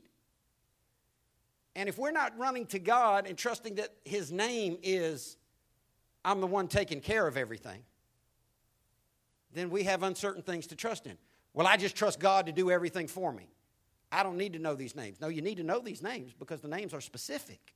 [1.76, 5.36] And if we're not running to God and trusting that His name is,
[6.24, 7.82] I'm the one taking care of everything,
[9.52, 11.16] then we have uncertain things to trust in.
[11.52, 13.48] Well, I just trust God to do everything for me.
[14.10, 15.20] I don't need to know these names.
[15.20, 17.74] No, you need to know these names because the names are specific.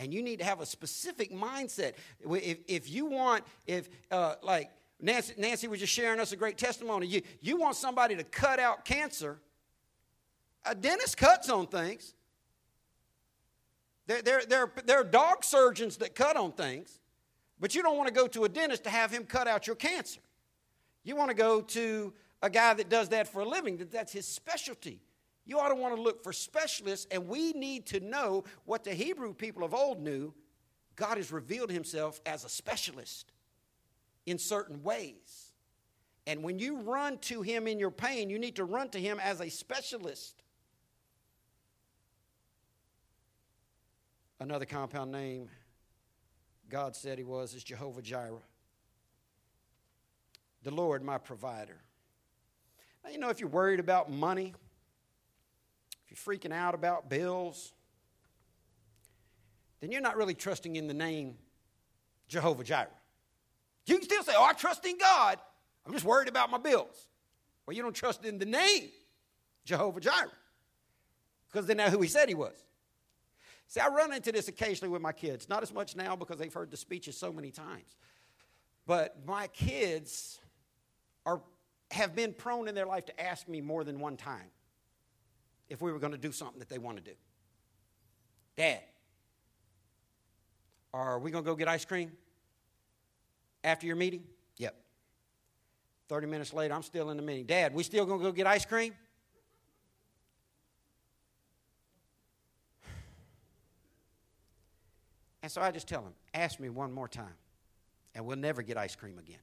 [0.00, 1.92] And you need to have a specific mindset.
[2.24, 6.56] If, if you want, if, uh, like, Nancy, Nancy was just sharing us a great
[6.56, 7.06] testimony.
[7.06, 9.38] You, you want somebody to cut out cancer,
[10.64, 12.14] A dentist cuts on things.
[14.06, 16.98] There, there, there, there are dog surgeons that cut on things,
[17.60, 19.76] but you don't want to go to a dentist to have him cut out your
[19.76, 20.20] cancer.
[21.04, 24.12] You want to go to a guy that does that for a living, that that's
[24.12, 25.00] his specialty.
[25.50, 28.94] You ought to want to look for specialists, and we need to know what the
[28.94, 30.32] Hebrew people of old knew.
[30.94, 33.32] God has revealed himself as a specialist
[34.26, 35.50] in certain ways.
[36.24, 39.18] And when you run to him in your pain, you need to run to him
[39.18, 40.40] as a specialist.
[44.38, 45.48] Another compound name
[46.68, 48.38] God said he was is Jehovah Jireh,
[50.62, 51.80] the Lord my provider.
[53.02, 54.54] Now, you know, if you're worried about money,
[56.10, 57.72] if you're freaking out about bills,
[59.80, 61.36] then you're not really trusting in the name
[62.28, 62.88] Jehovah Jireh.
[63.86, 65.38] You can still say, Oh, I trust in God.
[65.86, 67.06] I'm just worried about my bills.
[67.66, 68.90] Well, you don't trust in the name
[69.64, 70.30] Jehovah Jireh
[71.50, 72.54] because they know who he said he was.
[73.66, 76.52] See, I run into this occasionally with my kids, not as much now because they've
[76.52, 77.96] heard the speeches so many times.
[78.86, 80.40] But my kids
[81.24, 81.40] are,
[81.92, 84.50] have been prone in their life to ask me more than one time
[85.70, 87.16] if we were going to do something that they want to do.
[88.56, 88.80] Dad,
[90.92, 92.10] are we going to go get ice cream
[93.62, 94.24] after your meeting?
[94.58, 94.74] Yep.
[96.08, 97.46] 30 minutes later, I'm still in the meeting.
[97.46, 98.92] Dad, we still going to go get ice cream?
[105.42, 107.32] And so I just tell him, ask me one more time,
[108.14, 109.38] and we'll never get ice cream again.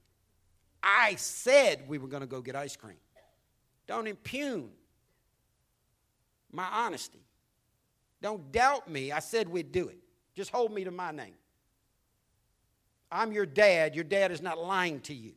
[0.84, 3.00] I said we were going to go get ice cream.
[3.88, 4.70] Don't impugn
[6.52, 7.26] my honesty.
[8.22, 9.12] Don't doubt me.
[9.12, 9.98] I said we'd do it.
[10.36, 11.36] Just hold me to my name.
[13.12, 13.96] I'm your dad.
[13.96, 15.34] Your dad is not lying to you.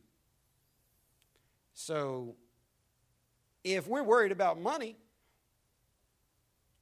[1.73, 2.35] So,
[3.63, 4.97] if we're worried about money,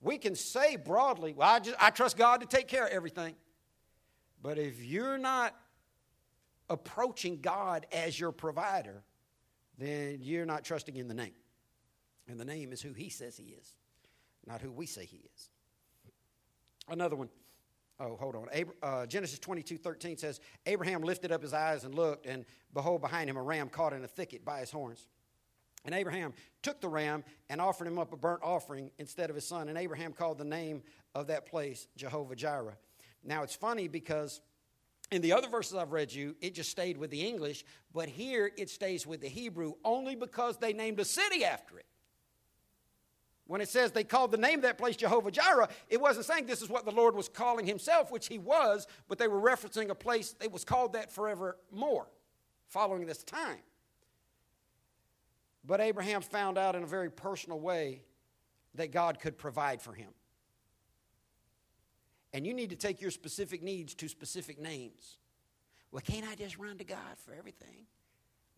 [0.02, 3.36] we can say broadly, well, I, just, I trust God to take care of everything.
[4.42, 5.54] But if you're not
[6.70, 9.04] approaching God as your provider,
[9.78, 11.34] then you're not trusting in the name.
[12.28, 13.76] And the name is who He says He is
[14.50, 15.50] not who we say he is.
[16.90, 17.30] Another one.
[18.00, 18.48] Oh, hold on.
[18.82, 23.30] uh, Genesis 22 13 says, Abraham lifted up his eyes and looked, and behold, behind
[23.30, 25.08] him a ram caught in a thicket by his horns.
[25.86, 29.48] And Abraham took the ram and offered him up a burnt offering instead of his
[29.48, 29.70] son.
[29.70, 30.82] And Abraham called the name
[31.16, 32.78] of that place Jehovah Jireh.
[33.24, 34.42] Now it's funny because
[35.12, 38.52] in the other verses I've read you, it just stayed with the English, but here
[38.58, 41.86] it stays with the Hebrew only because they named a city after it.
[43.50, 46.46] When it says they called the name of that place Jehovah Jireh, it wasn't saying
[46.46, 49.90] this is what the Lord was calling himself, which he was, but they were referencing
[49.90, 52.06] a place that was called that forevermore,
[52.68, 53.58] following this time.
[55.66, 58.04] But Abraham found out in a very personal way
[58.76, 60.12] that God could provide for him.
[62.32, 65.18] And you need to take your specific needs to specific names.
[65.92, 67.88] Well, can't I just run to God for everything?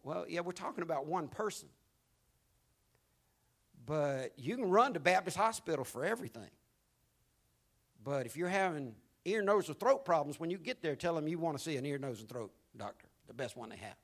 [0.04, 1.70] Well, yeah, we're talking about one person.
[3.86, 6.50] But you can run to Baptist Hospital for everything.
[8.04, 11.28] But if you're having ear, nose, or throat problems, when you get there, tell them
[11.28, 13.96] you want to see an ear, nose, and throat doctor, the best one they have.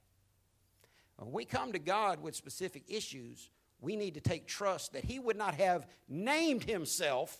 [1.17, 3.49] When we come to God with specific issues,
[3.81, 7.39] we need to take trust that He would not have named Himself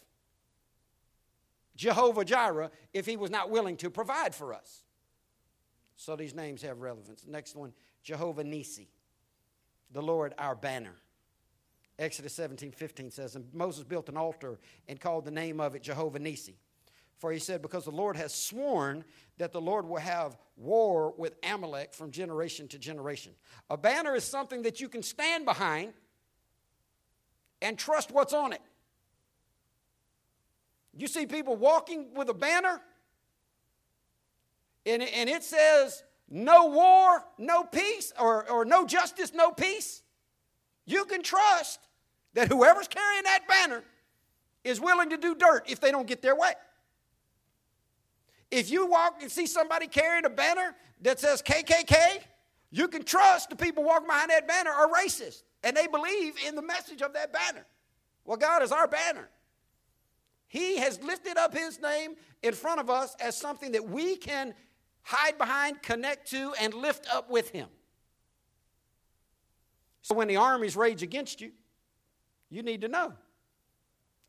[1.76, 4.84] Jehovah Jireh if He was not willing to provide for us.
[5.96, 7.26] So these names have relevance.
[7.28, 7.74] Next one
[8.04, 8.90] Jehovah Nisi,
[9.92, 10.96] the Lord our banner.
[12.00, 15.82] Exodus 17, 15 says, And Moses built an altar and called the name of it
[15.82, 16.58] Jehovah Nisi.
[17.18, 19.04] For he said, Because the Lord has sworn
[19.40, 23.34] that the Lord will have war with Amalek from generation to generation.
[23.70, 25.94] A banner is something that you can stand behind
[27.62, 28.62] and trust what's on it.
[30.96, 32.82] You see people walking with a banner,
[34.86, 40.04] and, and it says, No war, no peace, or, or no justice, no peace.
[40.86, 41.87] You can trust
[42.38, 43.84] that whoever's carrying that banner
[44.64, 46.52] is willing to do dirt if they don't get their way.
[48.52, 52.20] If you walk and see somebody carrying a banner that says KKK,
[52.70, 56.54] you can trust the people walking behind that banner are racist and they believe in
[56.54, 57.66] the message of that banner.
[58.24, 59.30] Well, God is our banner.
[60.48, 64.54] He has lifted up His name in front of us as something that we can
[65.02, 67.70] hide behind, connect to, and lift up with Him.
[70.04, 71.52] So when the armies rage against you,
[72.50, 73.14] you need to know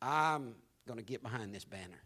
[0.01, 0.55] I'm
[0.87, 2.03] going to get behind this banner.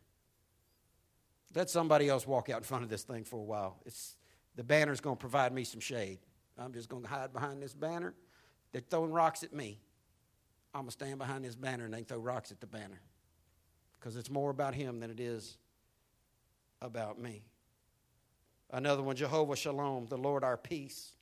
[1.55, 3.77] Let somebody else walk out in front of this thing for a while.
[3.85, 4.17] It's,
[4.57, 6.19] the banner's going to provide me some shade.
[6.59, 8.15] I'm just going to hide behind this banner.
[8.73, 9.79] They're throwing rocks at me.
[10.75, 13.01] I'm going to stand behind this banner and they throw rocks at the banner
[13.99, 15.59] because it's more about him than it is
[16.81, 17.43] about me.
[18.71, 21.13] Another one, Jehovah Shalom, the Lord our peace.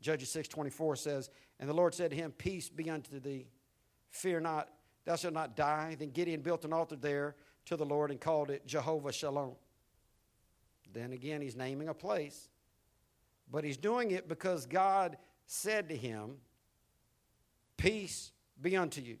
[0.00, 1.30] Judges 6:24 says,
[1.62, 3.46] "And the Lord said to him, Peace be unto thee.
[4.10, 4.68] Fear not,
[5.04, 7.36] thou shalt not die." Then Gideon built an altar there
[7.66, 9.54] to the Lord and called it Jehovah Shalom.
[10.92, 12.48] Then again, he's naming a place,
[13.48, 16.38] but he's doing it because God said to him,
[17.76, 19.18] Peace be unto you.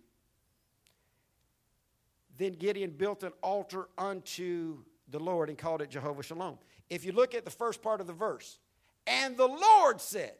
[2.36, 6.58] Then Gideon built an altar unto the Lord and called it Jehovah Shalom.
[6.90, 8.58] If you look at the first part of the verse,
[9.06, 10.34] and the Lord said,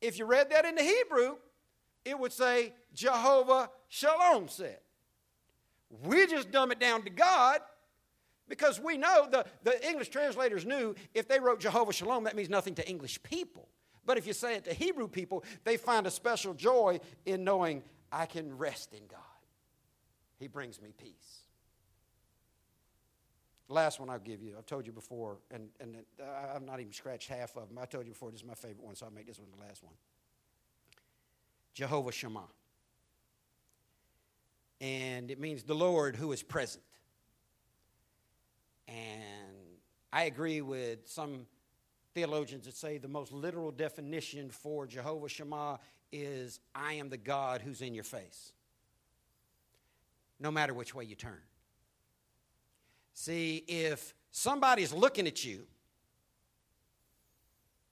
[0.00, 1.36] if you read that in the Hebrew,
[2.04, 4.78] it would say Jehovah Shalom said.
[6.04, 7.60] We just dumb it down to God
[8.48, 12.48] because we know the, the English translators knew if they wrote Jehovah Shalom, that means
[12.48, 13.68] nothing to English people.
[14.04, 17.82] But if you say it to Hebrew people, they find a special joy in knowing
[18.12, 19.20] I can rest in God.
[20.38, 21.45] He brings me peace.
[23.68, 24.54] Last one I'll give you.
[24.56, 25.96] I've told you before, and, and
[26.54, 27.78] I've not even scratched half of them.
[27.78, 29.64] I told you before, this is my favorite one, so I'll make this one the
[29.64, 29.94] last one.
[31.74, 32.48] Jehovah Shammah.
[34.80, 36.84] And it means the Lord who is present.
[38.86, 38.96] And
[40.12, 41.46] I agree with some
[42.14, 45.80] theologians that say the most literal definition for Jehovah Shammah
[46.12, 48.52] is I am the God who's in your face,
[50.38, 51.40] no matter which way you turn.
[53.18, 55.62] See, if somebody's looking at you,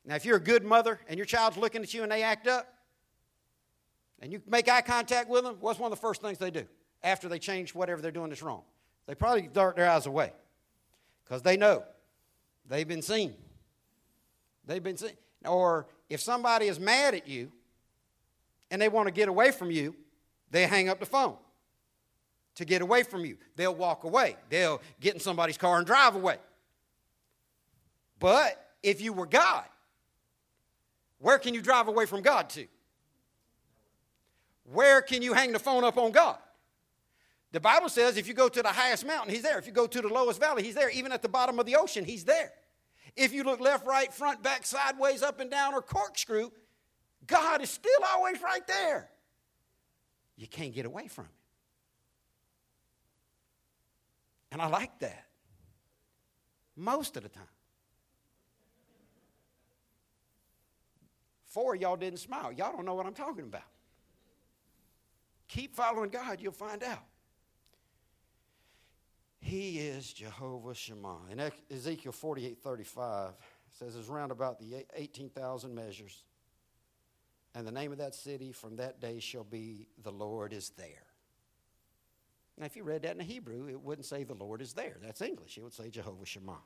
[0.04, 2.46] now if you're a good mother and your child's looking at you and they act
[2.46, 2.68] up,
[4.20, 6.66] and you make eye contact with them, what's one of the first things they do
[7.02, 8.64] after they change whatever they're doing that's wrong?
[9.06, 10.30] They probably dart their eyes away
[11.24, 11.84] because they know
[12.68, 13.32] they've been seen.
[14.66, 15.16] They've been seen.
[15.46, 17.50] Or if somebody is mad at you
[18.70, 19.96] and they want to get away from you,
[20.50, 21.38] they hang up the phone
[22.56, 23.36] to get away from you.
[23.56, 24.36] They'll walk away.
[24.48, 26.36] They'll get in somebody's car and drive away.
[28.18, 29.64] But if you were God,
[31.18, 32.66] where can you drive away from God to?
[34.72, 36.38] Where can you hang the phone up on God?
[37.52, 39.58] The Bible says if you go to the highest mountain, He's there.
[39.58, 40.90] If you go to the lowest valley, He's there.
[40.90, 42.52] Even at the bottom of the ocean, He's there.
[43.16, 46.50] If you look left, right, front, back, sideways, up and down, or corkscrew,
[47.26, 49.08] God is still always right there.
[50.36, 51.32] You can't get away from Him.
[54.54, 55.26] And I like that
[56.76, 57.42] most of the time.
[61.46, 62.52] Four y'all didn't smile.
[62.52, 63.64] Y'all don't know what I'm talking about.
[65.48, 67.02] Keep following God, you'll find out.
[69.40, 71.18] He is Jehovah Shammah.
[71.32, 73.32] In Ezekiel 48 35,
[73.76, 76.22] says it's round about the 18,000 measures.
[77.56, 81.13] And the name of that city from that day shall be The Lord is there.
[82.58, 84.96] Now, if you read that in Hebrew, it wouldn't say the Lord is there.
[85.02, 85.58] That's English.
[85.58, 86.62] It would say Jehovah Shammah.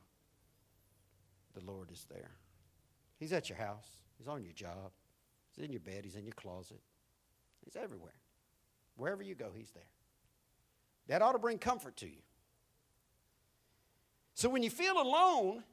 [1.55, 2.31] The Lord is there.
[3.17, 3.87] He's at your house.
[4.17, 4.91] He's on your job.
[5.55, 6.01] He's in your bed.
[6.03, 6.81] He's in your closet.
[7.65, 8.13] He's everywhere.
[8.95, 9.83] Wherever you go, He's there.
[11.07, 12.21] That ought to bring comfort to you.
[14.35, 15.63] So when you feel alone,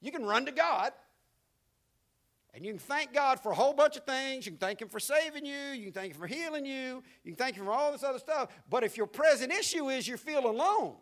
[0.00, 0.92] you can run to God
[2.52, 4.44] and you can thank God for a whole bunch of things.
[4.44, 5.54] You can thank Him for saving you.
[5.54, 7.02] You can thank Him for healing you.
[7.22, 8.50] You can thank Him for all this other stuff.
[8.68, 10.94] But if your present issue is you feel alone,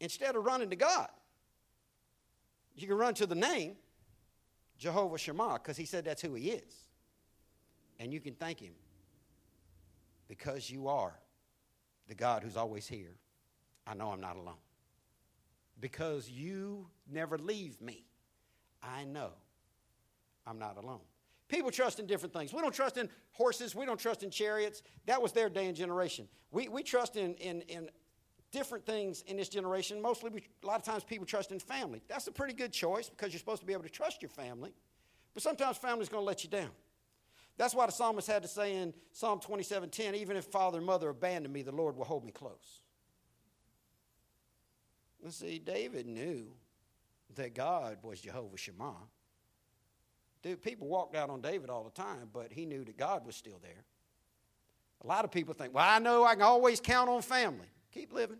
[0.00, 1.08] instead of running to God,
[2.76, 3.76] you can run to the name
[4.78, 6.74] Jehovah Shammah because He said that's who He is.
[7.98, 8.74] And you can thank Him
[10.28, 11.18] because you are
[12.06, 13.16] the God who's always here.
[13.86, 14.54] I know I'm not alone.
[15.80, 18.04] Because you never leave me.
[18.84, 19.30] I know
[20.46, 21.00] I'm not alone.
[21.48, 22.52] People trust in different things.
[22.52, 23.74] We don't trust in horses.
[23.74, 24.82] We don't trust in chariots.
[25.06, 26.28] That was their day and generation.
[26.50, 27.90] We, we trust in, in, in
[28.50, 30.00] different things in this generation.
[30.00, 32.02] Mostly, we, a lot of times people trust in family.
[32.08, 34.72] That's a pretty good choice because you're supposed to be able to trust your family.
[35.34, 36.70] But sometimes family's going to let you down.
[37.56, 41.08] That's why the psalmist had to say in Psalm 27:10, even if father and mother
[41.08, 42.80] abandon me, the Lord will hold me close.
[45.22, 46.48] And see, David knew
[47.36, 49.08] that God was Jehovah Shammah.
[50.42, 53.34] Dude, people walked out on David all the time, but he knew that God was
[53.34, 53.84] still there.
[55.02, 57.66] A lot of people think, well, I know I can always count on family.
[57.92, 58.38] Keep living.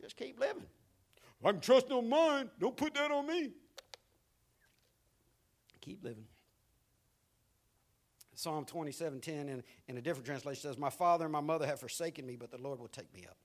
[0.00, 0.66] Just keep living.
[1.44, 2.50] I can trust on mine.
[2.58, 3.52] Don't put that on me.
[5.80, 6.24] Keep living.
[8.34, 11.80] Psalm 27 10 in, in a different translation says, My father and my mother have
[11.80, 13.36] forsaken me, but the Lord will take me up.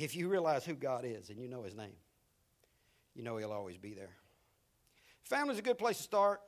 [0.00, 1.92] If you realize who God is and you know his name,
[3.14, 4.16] you know he'll always be there.
[5.24, 6.40] Family's a good place to start.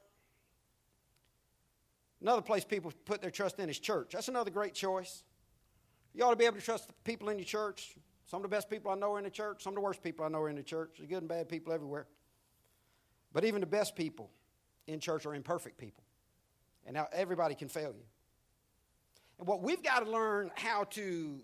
[2.22, 4.12] Another place people put their trust in is church.
[4.14, 5.22] That's another great choice.
[6.14, 7.94] You ought to be able to trust the people in your church.
[8.24, 9.62] Some of the best people I know are in the church.
[9.62, 10.94] Some of the worst people I know are in the church.
[10.96, 12.06] There's good and bad people everywhere.
[13.34, 14.30] But even the best people
[14.86, 16.04] in church are imperfect people.
[16.86, 18.04] And now everybody can fail you.
[19.38, 21.42] And what we've got to learn how to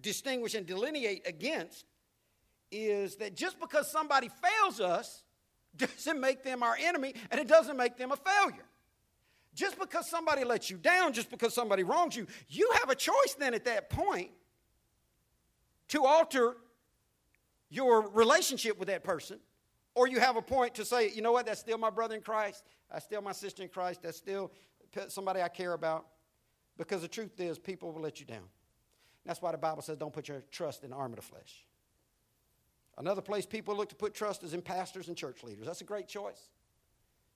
[0.00, 1.84] distinguish and delineate against
[2.70, 5.22] is that just because somebody fails us
[5.76, 8.64] doesn't make them our enemy and it doesn't make them a failure.
[9.54, 13.34] Just because somebody lets you down, just because somebody wrongs you, you have a choice
[13.38, 14.30] then at that point
[15.88, 16.56] to alter
[17.70, 19.38] your relationship with that person.
[19.94, 22.20] Or you have a point to say, you know what, that's still my brother in
[22.20, 24.52] Christ, that's still my sister in Christ, that's still
[25.08, 26.06] somebody I care about.
[26.76, 28.44] Because the truth is, people will let you down.
[29.26, 31.66] That's why the Bible says don't put your trust in the arm of the flesh.
[32.96, 35.66] Another place people look to put trust is in pastors and church leaders.
[35.66, 36.48] That's a great choice.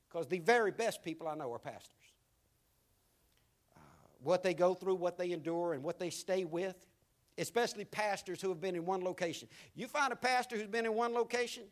[0.09, 2.15] Because the very best people I know are pastors
[3.77, 3.81] uh,
[4.23, 6.87] what they go through, what they endure, and what they stay with,
[7.37, 9.49] especially pastors who have been in one location.
[9.75, 11.65] You find a pastor who's been in one location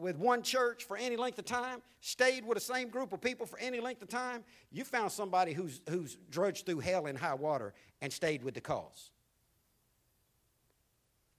[0.00, 3.46] with one church for any length of time, stayed with the same group of people
[3.46, 7.34] for any length of time, you found somebody who's, who's drudged through hell and high
[7.34, 9.10] water and stayed with the cause.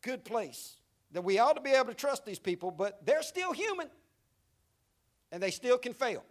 [0.02, 0.78] Good place
[1.12, 3.89] that we ought to be able to trust these people, but they're still human
[5.32, 6.24] and they still can fail.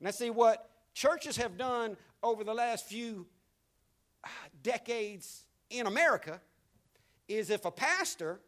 [0.00, 3.26] Now, see what churches have done over the last few
[4.24, 4.28] uh,
[4.62, 6.40] decades in America
[7.28, 8.40] is if a pastor,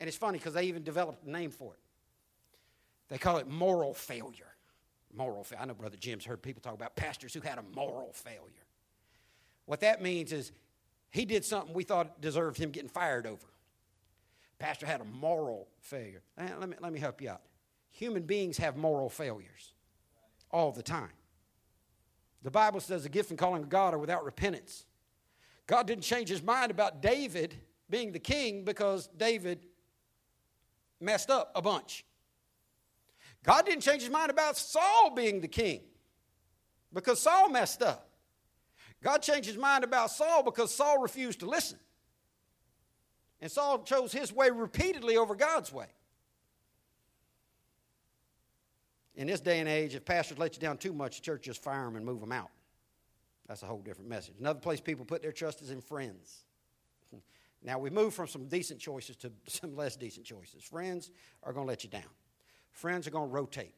[0.00, 1.80] and it's funny because they even developed a name for it,
[3.08, 4.46] they call it moral failure.
[5.14, 5.62] Moral failure.
[5.62, 8.66] I know Brother Jim's heard people talk about pastors who had a moral failure.
[9.66, 10.52] What that means is
[11.14, 13.46] he did something we thought deserved him getting fired over.
[14.58, 16.22] Pastor had a moral failure.
[16.36, 17.42] Eh, let me, let me help you out.
[17.92, 19.74] Human beings have moral failures
[20.50, 21.12] all the time.
[22.42, 24.86] The Bible says the gift and calling of God are without repentance.
[25.68, 27.54] God didn't change his mind about David
[27.88, 29.66] being the king because David
[31.00, 32.04] messed up a bunch.
[33.44, 35.82] God didn't change his mind about Saul being the king
[36.92, 38.13] because Saul messed up.
[39.04, 41.78] God changed his mind about Saul because Saul refused to listen.
[43.42, 45.88] And Saul chose his way repeatedly over God's way.
[49.14, 51.62] In this day and age, if pastors let you down too much, the church just
[51.62, 52.48] fire them and move them out.
[53.46, 54.36] That's a whole different message.
[54.40, 56.44] Another place people put their trust is in friends.
[57.66, 60.62] Now, we've moved from some decent choices to some less decent choices.
[60.62, 61.10] Friends
[61.42, 62.02] are going to let you down,
[62.72, 63.74] friends are going to rotate.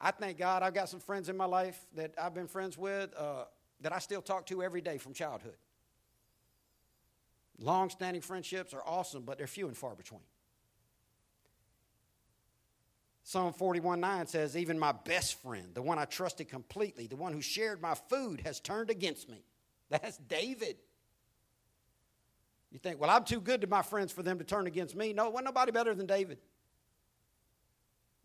[0.00, 3.12] I thank God I've got some friends in my life that I've been friends with
[3.18, 3.44] uh,
[3.80, 5.56] that I still talk to every day from childhood.
[7.60, 10.20] Long standing friendships are awesome, but they're few and far between.
[13.24, 17.32] Psalm 41 9 says, Even my best friend, the one I trusted completely, the one
[17.32, 19.44] who shared my food, has turned against me.
[19.90, 20.76] That's David.
[22.70, 25.12] You think, well, I'm too good to my friends for them to turn against me.
[25.12, 26.38] No, wasn't nobody better than David.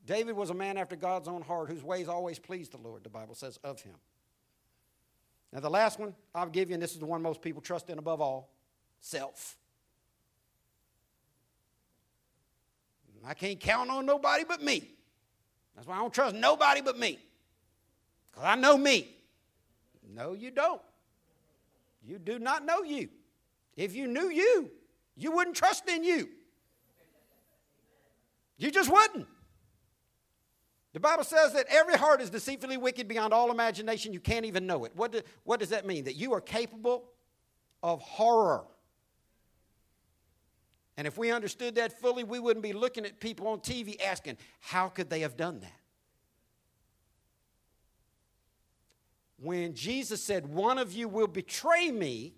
[0.05, 3.09] David was a man after God's own heart whose ways always pleased the Lord, the
[3.09, 3.95] Bible says of him.
[5.53, 7.91] Now, the last one I'll give you, and this is the one most people trust
[7.91, 8.49] in above all
[8.99, 9.55] self.
[13.25, 14.89] I can't count on nobody but me.
[15.75, 17.19] That's why I don't trust nobody but me.
[18.31, 19.15] Because I know me.
[20.13, 20.81] No, you don't.
[22.05, 23.07] You do not know you.
[23.77, 24.69] If you knew you,
[25.15, 26.29] you wouldn't trust in you.
[28.57, 29.27] You just wouldn't.
[30.93, 34.13] The Bible says that every heart is deceitfully wicked beyond all imagination.
[34.13, 34.91] You can't even know it.
[34.95, 36.03] What, do, what does that mean?
[36.03, 37.05] That you are capable
[37.81, 38.63] of horror.
[40.95, 44.37] And if we understood that fully, we wouldn't be looking at people on TV asking,
[44.59, 45.79] how could they have done that?
[49.43, 52.33] When Jesus said, One of you will betray me,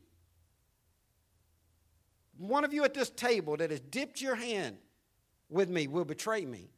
[2.37, 4.77] one of you at this table that has dipped your hand
[5.47, 6.71] with me will betray me.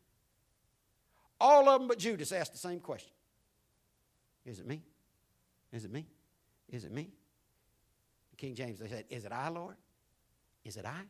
[1.39, 3.11] All of them but Judas asked the same question
[4.45, 4.81] Is it me?
[5.71, 6.05] Is it me?
[6.69, 7.11] Is it me?
[8.37, 9.75] King James, they said, Is it I, Lord?
[10.63, 11.01] Is it I?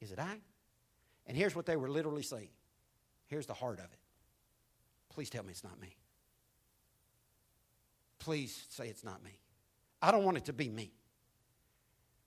[0.00, 0.36] Is it I?
[1.26, 2.48] And here's what they were literally saying.
[3.26, 3.98] Here's the heart of it.
[5.10, 5.96] Please tell me it's not me.
[8.18, 9.38] Please say it's not me.
[10.02, 10.92] I don't want it to be me.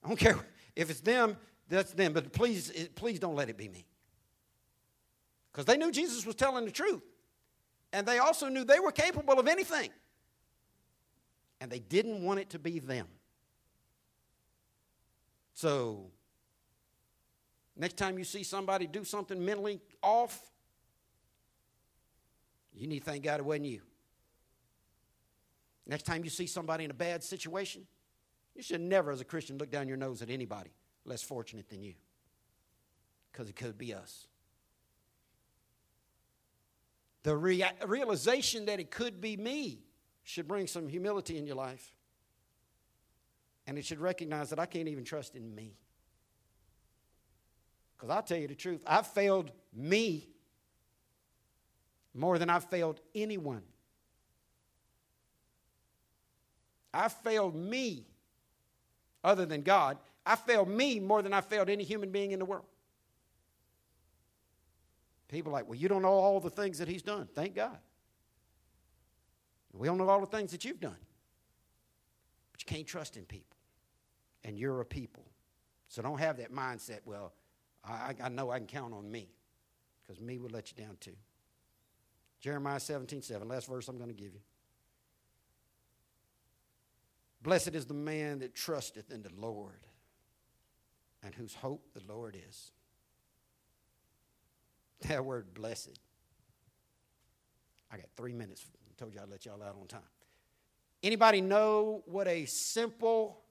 [0.03, 0.39] I don't care
[0.75, 1.37] if it's them,
[1.69, 3.85] that's them, but please, please don't let it be me.
[5.51, 7.01] Because they knew Jesus was telling the truth.
[7.93, 9.89] And they also knew they were capable of anything.
[11.61, 13.07] And they didn't want it to be them.
[15.53, 16.11] So
[17.75, 20.39] Next time you see somebody do something mentally off,
[22.75, 23.81] You need to thank God it wasn't you.
[25.85, 27.85] Next time you see somebody in a bad situation,
[28.55, 30.71] you should never, as a Christian, look down your nose at anybody
[31.05, 31.93] less fortunate than you.
[33.31, 34.25] Because it could be us.
[37.24, 39.80] The rea- realization that it could be me
[40.24, 41.93] should bring some humility in your life.
[43.65, 45.78] And it should recognize that I can't even trust in me.
[47.95, 50.28] Because I'll tell you the truth, I've failed me
[52.13, 53.63] more than I've failed anyone.
[56.93, 58.05] I failed me
[59.24, 59.97] other than God.
[60.26, 62.65] I failed me more than I failed any human being in the world.
[65.34, 67.27] People are like, well, you don't know all the things that he's done.
[67.34, 67.79] Thank God.
[69.73, 70.95] We don't know all the things that you've done.
[72.51, 73.57] But you can't trust in people.
[74.43, 75.25] And you're a people.
[75.88, 77.34] So don't have that mindset, well,
[77.84, 79.27] I, I know I can count on me.
[80.03, 81.15] Because me will let you down too.
[82.39, 84.41] Jeremiah 17, 7, last verse I'm going to give you.
[87.41, 89.88] Blessed is the man that trusteth in the Lord
[91.23, 92.71] and whose hope the Lord is.
[95.07, 95.99] That word blessed.
[97.91, 98.65] I got three minutes.
[98.87, 100.01] I told you I'd let y'all out on time.
[101.01, 103.41] Anybody know what a simple,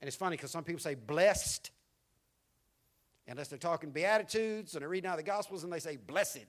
[0.00, 1.70] and it's funny because some people say blessed,
[3.26, 6.46] unless they're talking Beatitudes and they're reading out of the Gospels and they say blessed.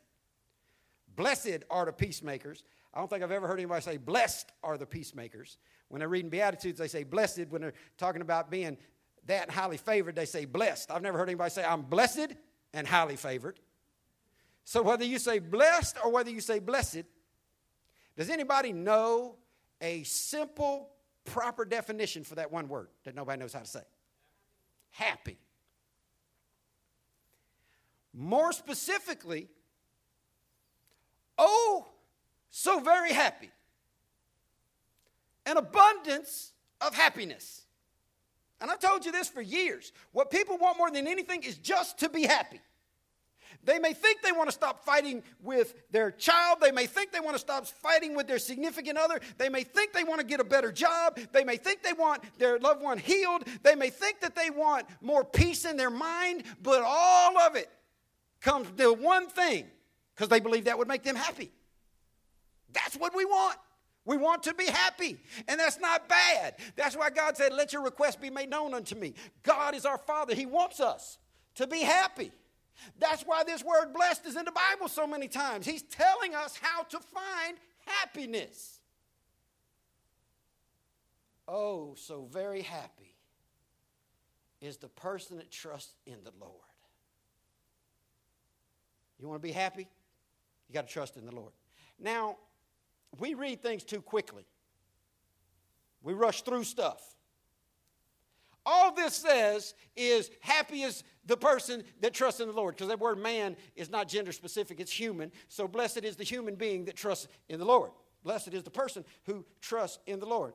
[1.15, 2.63] Blessed are the peacemakers.
[2.93, 5.57] I don't think I've ever heard anybody say blessed are the peacemakers.
[5.89, 7.47] When they're reading Beatitudes, they say blessed.
[7.49, 8.77] When they're talking about being
[9.25, 10.91] that highly favored, they say blessed.
[10.91, 12.33] I've never heard anybody say I'm blessed
[12.73, 13.59] and highly favored.
[14.69, 17.01] So whether you say blessed or whether you say blessed,
[18.15, 19.37] does anybody know
[19.81, 20.91] a simple,
[21.25, 23.81] proper definition for that one word that nobody knows how to say?
[24.91, 25.39] Happy.
[28.13, 29.47] More specifically,
[31.35, 31.87] oh,
[32.51, 33.49] so very happy.
[35.47, 37.63] An abundance of happiness.
[38.61, 39.91] And I've told you this for years.
[40.11, 42.61] What people want more than anything is just to be happy.
[43.63, 46.59] They may think they want to stop fighting with their child.
[46.61, 49.19] They may think they want to stop fighting with their significant other.
[49.37, 51.19] They may think they want to get a better job.
[51.33, 53.43] They may think they want their loved one healed.
[53.63, 57.69] They may think that they want more peace in their mind, but all of it
[58.41, 59.65] comes to one thing
[60.15, 61.51] because they believe that would make them happy.
[62.71, 63.57] That's what we want.
[64.05, 66.55] We want to be happy, and that's not bad.
[66.75, 69.13] That's why God said, Let your request be made known unto me.
[69.43, 71.19] God is our Father, He wants us
[71.55, 72.31] to be happy.
[72.99, 75.65] That's why this word blessed is in the Bible so many times.
[75.65, 78.79] He's telling us how to find happiness.
[81.47, 83.15] Oh, so very happy
[84.61, 86.53] is the person that trusts in the Lord.
[89.19, 89.87] You want to be happy?
[90.67, 91.51] You got to trust in the Lord.
[91.99, 92.37] Now,
[93.17, 94.45] we read things too quickly.
[96.01, 97.01] We rush through stuff.
[98.71, 102.99] All this says is happy is the person that trusts in the Lord, because that
[102.99, 105.31] word man is not gender specific, it's human.
[105.47, 107.89] So blessed is the human being that trusts in the Lord.
[108.23, 110.53] Blessed is the person who trusts in the Lord.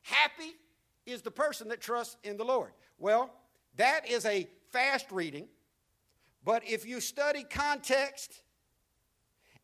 [0.00, 0.56] Happy
[1.06, 2.72] is the person that trusts in the Lord.
[2.98, 3.30] Well,
[3.76, 5.46] that is a fast reading,
[6.44, 8.42] but if you study context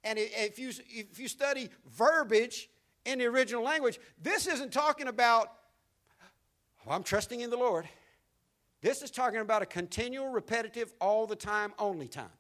[0.05, 2.71] and if you, if you study verbiage
[3.05, 5.55] in the original language, this isn't talking about,
[6.89, 7.87] well, I'm trusting in the Lord.
[8.81, 12.31] This is talking about a continual, repetitive, all the time, only time.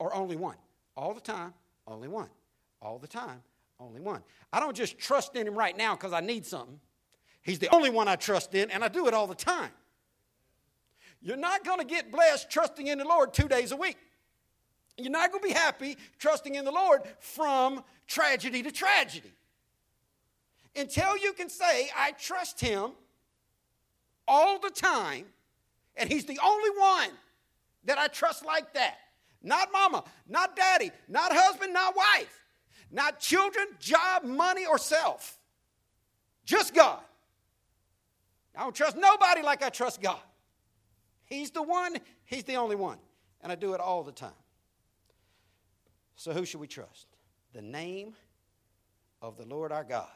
[0.00, 0.56] Or only one.
[0.96, 1.54] All the time,
[1.86, 2.28] only one.
[2.82, 3.40] All the time,
[3.78, 4.22] only one.
[4.52, 6.80] I don't just trust in Him right now because I need something.
[7.40, 9.70] He's the only one I trust in, and I do it all the time.
[11.22, 13.98] You're not going to get blessed trusting in the Lord two days a week.
[14.96, 19.32] You're not going to be happy trusting in the Lord from tragedy to tragedy.
[20.74, 22.90] Until you can say, I trust Him
[24.28, 25.24] all the time,
[25.96, 27.10] and He's the only one
[27.84, 28.98] that I trust like that.
[29.42, 32.44] Not mama, not daddy, not husband, not wife,
[32.90, 35.38] not children, job, money, or self.
[36.44, 37.00] Just God.
[38.56, 40.18] I don't trust nobody like I trust God.
[41.24, 42.98] He's the one, He's the only one.
[43.40, 44.32] And I do it all the time.
[46.16, 47.06] So, who should we trust?
[47.52, 48.14] The name
[49.22, 50.08] of the Lord our God.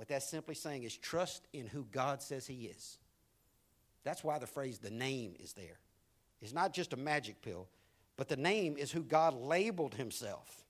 [0.00, 2.96] What that's simply saying is trust in who God says He is.
[4.02, 5.78] That's why the phrase the name is there.
[6.40, 7.68] It's not just a magic pill,
[8.16, 10.64] but the name is who God labeled Himself.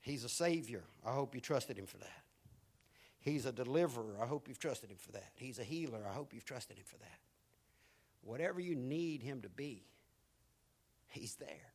[0.00, 0.82] He's a Savior.
[1.04, 2.22] I hope you trusted Him for that.
[3.20, 4.16] He's a deliverer.
[4.22, 5.32] I hope you've trusted Him for that.
[5.34, 6.00] He's a healer.
[6.08, 7.18] I hope you've trusted Him for that.
[8.22, 9.84] Whatever you need Him to be,
[11.08, 11.74] He's there.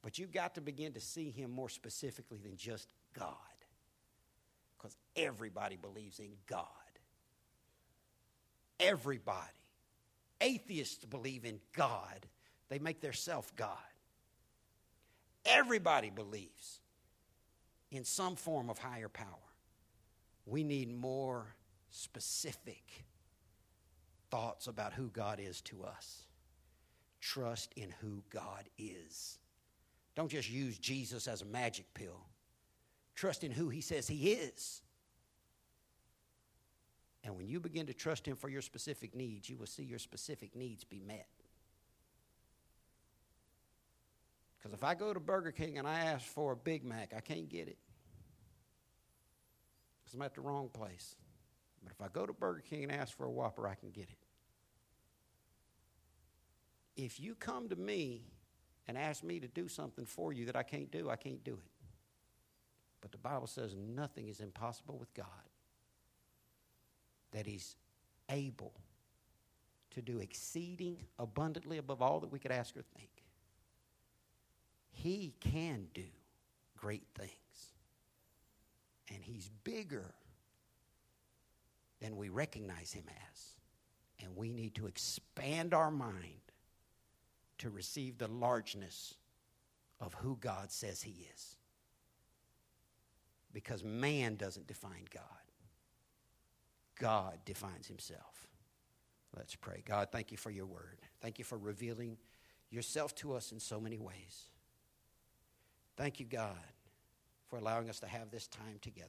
[0.00, 2.86] But you've got to begin to see Him more specifically than just
[3.18, 3.36] God.
[4.76, 6.66] Because everybody believes in God.
[8.80, 9.48] Everybody.
[10.40, 12.26] Atheists believe in God,
[12.68, 13.76] they make their self God.
[15.44, 16.80] Everybody believes
[17.90, 19.26] in some form of higher power.
[20.46, 21.54] We need more
[21.90, 23.04] specific
[24.30, 26.26] thoughts about who God is to us.
[27.20, 29.38] Trust in who God is.
[30.16, 32.20] Don't just use Jesus as a magic pill.
[33.14, 34.82] Trust in who He says He is.
[37.24, 39.98] And when you begin to trust Him for your specific needs, you will see your
[39.98, 41.28] specific needs be met.
[44.58, 47.20] Because if I go to Burger King and I ask for a Big Mac, I
[47.20, 47.78] can't get it.
[50.02, 51.16] Because I'm at the wrong place.
[51.82, 54.04] But if I go to Burger King and ask for a Whopper, I can get
[54.04, 54.18] it.
[56.96, 58.22] If you come to me
[58.86, 61.54] and ask me to do something for you that I can't do, I can't do
[61.54, 61.71] it.
[63.02, 65.26] But the Bible says nothing is impossible with God,
[67.32, 67.76] that He's
[68.30, 68.72] able
[69.90, 73.10] to do exceeding abundantly above all that we could ask or think.
[74.92, 76.04] He can do
[76.78, 77.32] great things.
[79.12, 80.14] And He's bigger
[82.00, 83.56] than we recognize Him as.
[84.22, 86.40] And we need to expand our mind
[87.58, 89.14] to receive the largeness
[90.00, 91.56] of who God says He is.
[93.52, 95.24] Because man doesn't define God,
[96.98, 98.48] God defines Himself.
[99.36, 99.82] Let's pray.
[99.84, 100.98] God, thank you for your word.
[101.20, 102.18] Thank you for revealing
[102.70, 104.46] yourself to us in so many ways.
[105.96, 106.56] Thank you, God,
[107.48, 109.08] for allowing us to have this time together.